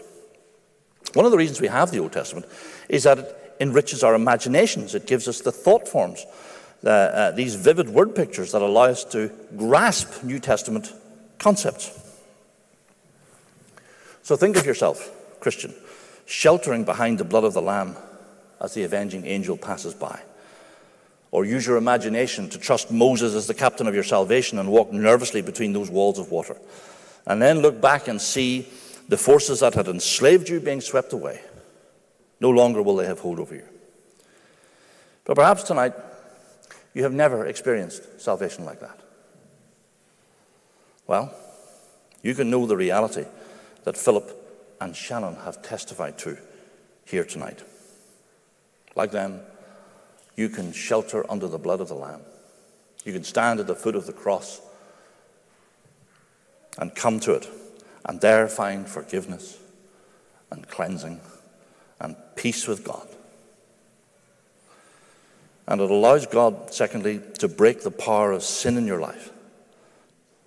One 1.15 1.25
of 1.25 1.31
the 1.31 1.39
reasons 1.39 1.59
we 1.59 1.69
have 1.69 1.89
the 1.89 2.01
Old 2.01 2.13
Testament 2.13 2.45
is 2.87 3.01
that 3.01 3.17
it 3.17 3.55
enriches 3.59 4.03
our 4.03 4.13
imaginations, 4.13 4.93
it 4.93 5.07
gives 5.07 5.27
us 5.27 5.41
the 5.41 5.51
thought 5.51 5.87
forms, 5.87 6.23
uh, 6.83 6.89
uh, 6.89 7.31
these 7.31 7.55
vivid 7.55 7.89
word 7.89 8.15
pictures 8.15 8.51
that 8.51 8.61
allow 8.61 8.83
us 8.83 9.03
to 9.05 9.31
grasp 9.55 10.23
New 10.23 10.39
Testament 10.39 10.93
concepts. 11.39 11.91
So 14.23 14.35
think 14.35 14.57
of 14.57 14.65
yourself, 14.65 15.09
Christian, 15.39 15.73
sheltering 16.25 16.83
behind 16.83 17.17
the 17.17 17.23
blood 17.23 17.43
of 17.43 17.53
the 17.53 17.61
Lamb 17.61 17.95
as 18.59 18.73
the 18.73 18.83
avenging 18.83 19.25
angel 19.25 19.57
passes 19.57 19.93
by. 19.93 20.19
Or 21.31 21.45
use 21.45 21.65
your 21.65 21.77
imagination 21.77 22.49
to 22.49 22.57
trust 22.57 22.91
Moses 22.91 23.35
as 23.35 23.47
the 23.47 23.53
captain 23.53 23.87
of 23.87 23.93
your 23.93 24.03
salvation 24.03 24.59
and 24.59 24.69
walk 24.69 24.91
nervously 24.91 25.41
between 25.41 25.73
those 25.73 25.89
walls 25.89 26.19
of 26.19 26.31
water. 26.31 26.57
And 27.25 27.41
then 27.41 27.59
look 27.59 27.81
back 27.81 28.07
and 28.07 28.21
see 28.21 28.67
the 29.07 29.17
forces 29.17 29.59
that 29.59 29.73
had 29.73 29.87
enslaved 29.87 30.49
you 30.49 30.59
being 30.59 30.81
swept 30.81 31.13
away. 31.13 31.41
No 32.39 32.49
longer 32.49 32.81
will 32.81 32.95
they 32.95 33.05
have 33.05 33.19
hold 33.19 33.39
over 33.39 33.55
you. 33.55 33.65
But 35.25 35.35
perhaps 35.35 35.63
tonight, 35.63 35.93
you 36.97 37.03
have 37.03 37.13
never 37.13 37.45
experienced 37.45 38.19
salvation 38.19 38.65
like 38.65 38.79
that. 38.79 38.99
Well, 41.05 41.31
you 42.23 42.33
can 42.33 42.49
know 42.49 42.65
the 42.65 42.75
reality 42.75 43.25
that 43.83 43.95
Philip 43.95 44.35
and 44.81 44.95
Shannon 44.95 45.35
have 45.45 45.61
testified 45.61 46.17
to 46.17 46.39
here 47.05 47.23
tonight. 47.23 47.61
Like 48.95 49.11
them, 49.11 49.41
you 50.35 50.49
can 50.49 50.71
shelter 50.71 51.23
under 51.29 51.47
the 51.47 51.59
blood 51.59 51.81
of 51.81 51.87
the 51.87 51.93
Lamb. 51.93 52.21
You 53.05 53.13
can 53.13 53.23
stand 53.23 53.59
at 53.59 53.67
the 53.67 53.75
foot 53.75 53.95
of 53.95 54.07
the 54.07 54.11
cross 54.13 54.59
and 56.79 56.95
come 56.95 57.19
to 57.19 57.33
it 57.33 57.47
and 58.05 58.19
there 58.21 58.47
find 58.47 58.87
forgiveness 58.87 59.59
and 60.49 60.67
cleansing 60.67 61.21
and 61.99 62.15
peace 62.35 62.67
with 62.67 62.83
God. 62.83 63.07
And 65.67 65.81
it 65.81 65.91
allows 65.91 66.25
God, 66.25 66.73
secondly, 66.73 67.21
to 67.39 67.47
break 67.47 67.81
the 67.81 67.91
power 67.91 68.31
of 68.31 68.43
sin 68.43 68.77
in 68.77 68.87
your 68.87 69.01
life. 69.01 69.31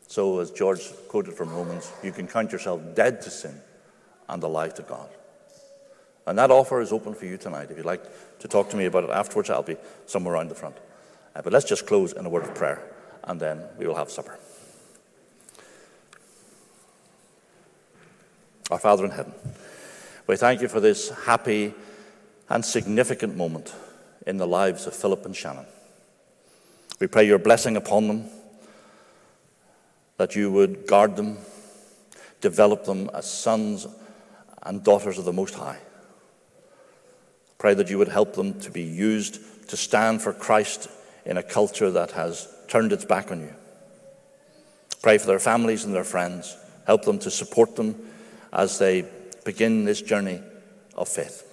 So, 0.08 0.40
as 0.40 0.50
George 0.50 0.90
quoted 1.08 1.34
from 1.34 1.52
Romans, 1.52 1.92
you 2.02 2.10
can 2.10 2.26
count 2.26 2.52
yourself 2.52 2.80
dead 2.94 3.20
to 3.22 3.30
sin 3.30 3.60
and 4.28 4.42
alive 4.42 4.74
to 4.74 4.82
God. 4.82 5.08
And 6.26 6.38
that 6.38 6.50
offer 6.50 6.80
is 6.80 6.92
open 6.92 7.14
for 7.14 7.26
you 7.26 7.36
tonight. 7.36 7.70
If 7.70 7.76
you'd 7.76 7.86
like 7.86 8.02
to 8.40 8.48
talk 8.48 8.70
to 8.70 8.76
me 8.76 8.86
about 8.86 9.04
it 9.04 9.10
afterwards, 9.10 9.50
I'll 9.50 9.62
be 9.62 9.76
somewhere 10.06 10.34
around 10.34 10.48
the 10.48 10.54
front. 10.54 10.76
Uh, 11.36 11.42
but 11.42 11.52
let's 11.52 11.66
just 11.66 11.86
close 11.86 12.12
in 12.12 12.24
a 12.24 12.28
word 12.28 12.44
of 12.44 12.54
prayer, 12.54 12.82
and 13.24 13.38
then 13.38 13.62
we 13.78 13.86
will 13.86 13.94
have 13.96 14.10
supper. 14.10 14.38
Our 18.70 18.78
Father 18.78 19.04
in 19.04 19.10
heaven, 19.10 19.34
we 20.26 20.36
thank 20.36 20.62
you 20.62 20.68
for 20.68 20.80
this 20.80 21.10
happy 21.10 21.74
and 22.48 22.64
significant 22.64 23.36
moment 23.36 23.72
in 24.26 24.36
the 24.36 24.46
lives 24.46 24.86
of 24.86 24.94
Philip 24.94 25.24
and 25.24 25.34
Shannon. 25.34 25.66
We 27.00 27.06
pray 27.06 27.26
your 27.26 27.38
blessing 27.38 27.76
upon 27.76 28.08
them, 28.08 28.24
that 30.18 30.36
you 30.36 30.52
would 30.52 30.86
guard 30.86 31.16
them, 31.16 31.38
develop 32.40 32.84
them 32.84 33.10
as 33.14 33.30
sons 33.30 33.86
and 34.62 34.84
daughters 34.84 35.18
of 35.18 35.24
the 35.24 35.32
Most 35.32 35.54
High. 35.54 35.78
Pray 37.58 37.74
that 37.74 37.90
you 37.90 37.98
would 37.98 38.08
help 38.08 38.34
them 38.34 38.60
to 38.60 38.70
be 38.70 38.82
used 38.82 39.40
to 39.68 39.76
stand 39.76 40.20
for 40.20 40.32
Christ 40.32 40.88
in 41.24 41.36
a 41.36 41.42
culture 41.42 41.90
that 41.90 42.10
has 42.12 42.48
turned 42.68 42.92
its 42.92 43.04
back 43.04 43.30
on 43.30 43.40
you. 43.40 43.54
Pray 45.02 45.18
for 45.18 45.26
their 45.26 45.38
families 45.38 45.84
and 45.84 45.94
their 45.94 46.04
friends. 46.04 46.56
Help 46.86 47.04
them 47.04 47.18
to 47.20 47.30
support 47.30 47.76
them 47.76 47.94
as 48.52 48.78
they 48.78 49.06
begin 49.44 49.84
this 49.84 50.02
journey 50.02 50.40
of 50.94 51.08
faith. 51.08 51.49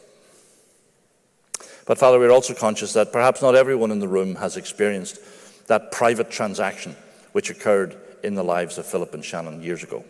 But, 1.87 1.97
Father, 1.97 2.19
we're 2.19 2.31
also 2.31 2.53
conscious 2.53 2.93
that 2.93 3.13
perhaps 3.13 3.41
not 3.41 3.55
everyone 3.55 3.91
in 3.91 3.99
the 3.99 4.09
room 4.09 4.35
has 4.35 4.57
experienced 4.57 5.19
that 5.67 5.91
private 5.91 6.29
transaction 6.29 6.95
which 7.31 7.49
occurred 7.49 7.95
in 8.23 8.35
the 8.35 8.43
lives 8.43 8.77
of 8.77 8.85
Philip 8.85 9.13
and 9.13 9.23
Shannon 9.23 9.63
years 9.63 9.83
ago. 9.83 10.03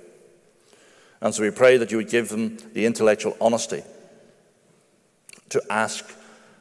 And 1.21 1.33
so 1.33 1.43
we 1.43 1.51
pray 1.51 1.77
that 1.77 1.91
you 1.91 1.97
would 1.97 2.09
give 2.09 2.29
them 2.29 2.57
the 2.73 2.85
intellectual 2.85 3.37
honesty 3.39 3.83
to 5.49 5.61
ask 5.69 6.03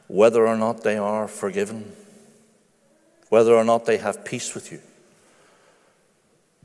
whether 0.07 0.47
or 0.47 0.55
not 0.55 0.83
they 0.83 0.97
are 0.97 1.27
forgiven, 1.27 1.91
whether 3.29 3.55
or 3.55 3.63
not 3.63 3.85
they 3.85 3.97
have 3.97 4.23
peace 4.23 4.53
with 4.53 4.71
you. 4.71 4.79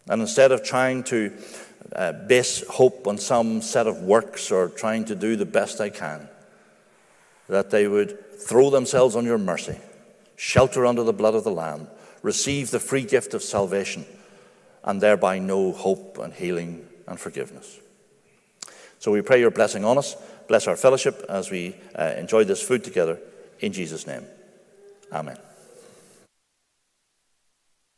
And 0.09 0.21
instead 0.21 0.53
of 0.53 0.63
trying 0.63 1.05
to 1.05 1.33
uh, 1.95 2.13
base 2.13 2.67
hope 2.69 3.07
on 3.07 3.17
some 3.17 3.63
set 3.63 3.87
of 3.87 4.03
works 4.03 4.51
or 4.51 4.69
trying 4.69 5.07
to 5.07 5.15
do 5.15 5.37
the 5.37 5.47
best 5.47 5.79
they 5.79 5.91
can, 5.91 6.29
that 7.49 7.71
they 7.71 7.87
would 7.87 8.19
throw 8.47 8.71
themselves 8.71 9.17
on 9.17 9.25
your 9.25 9.39
mercy, 9.39 9.79
shelter 10.37 10.87
under 10.87 11.03
the 11.03 11.13
blood 11.13 11.35
of 11.35 11.45
the 11.45 11.51
Lamb, 11.51 11.89
receive 12.23 12.71
the 12.71 12.81
free 12.81 13.05
gift 13.05 13.35
of 13.35 13.43
salvation, 13.43 14.05
and 14.85 15.01
thereby 15.01 15.39
know 15.39 15.73
hope 15.73 16.19
and 16.19 16.33
healing 16.33 16.87
and 17.07 17.19
forgiveness. 17.19 17.79
So 18.99 19.11
we 19.11 19.23
pray 19.23 19.41
your 19.41 19.51
blessing 19.51 19.85
on 19.85 19.99
us. 19.99 20.17
Bless 20.49 20.67
our 20.67 20.77
fellowship 20.77 21.25
as 21.29 21.51
we 21.51 21.77
uh, 21.99 22.15
enjoy 22.17 22.45
this 22.45 22.63
food 22.63 22.85
together. 22.85 23.19
In 23.61 23.73
Jesus' 23.73 24.07
name, 24.07 24.25
amen. 25.13 25.39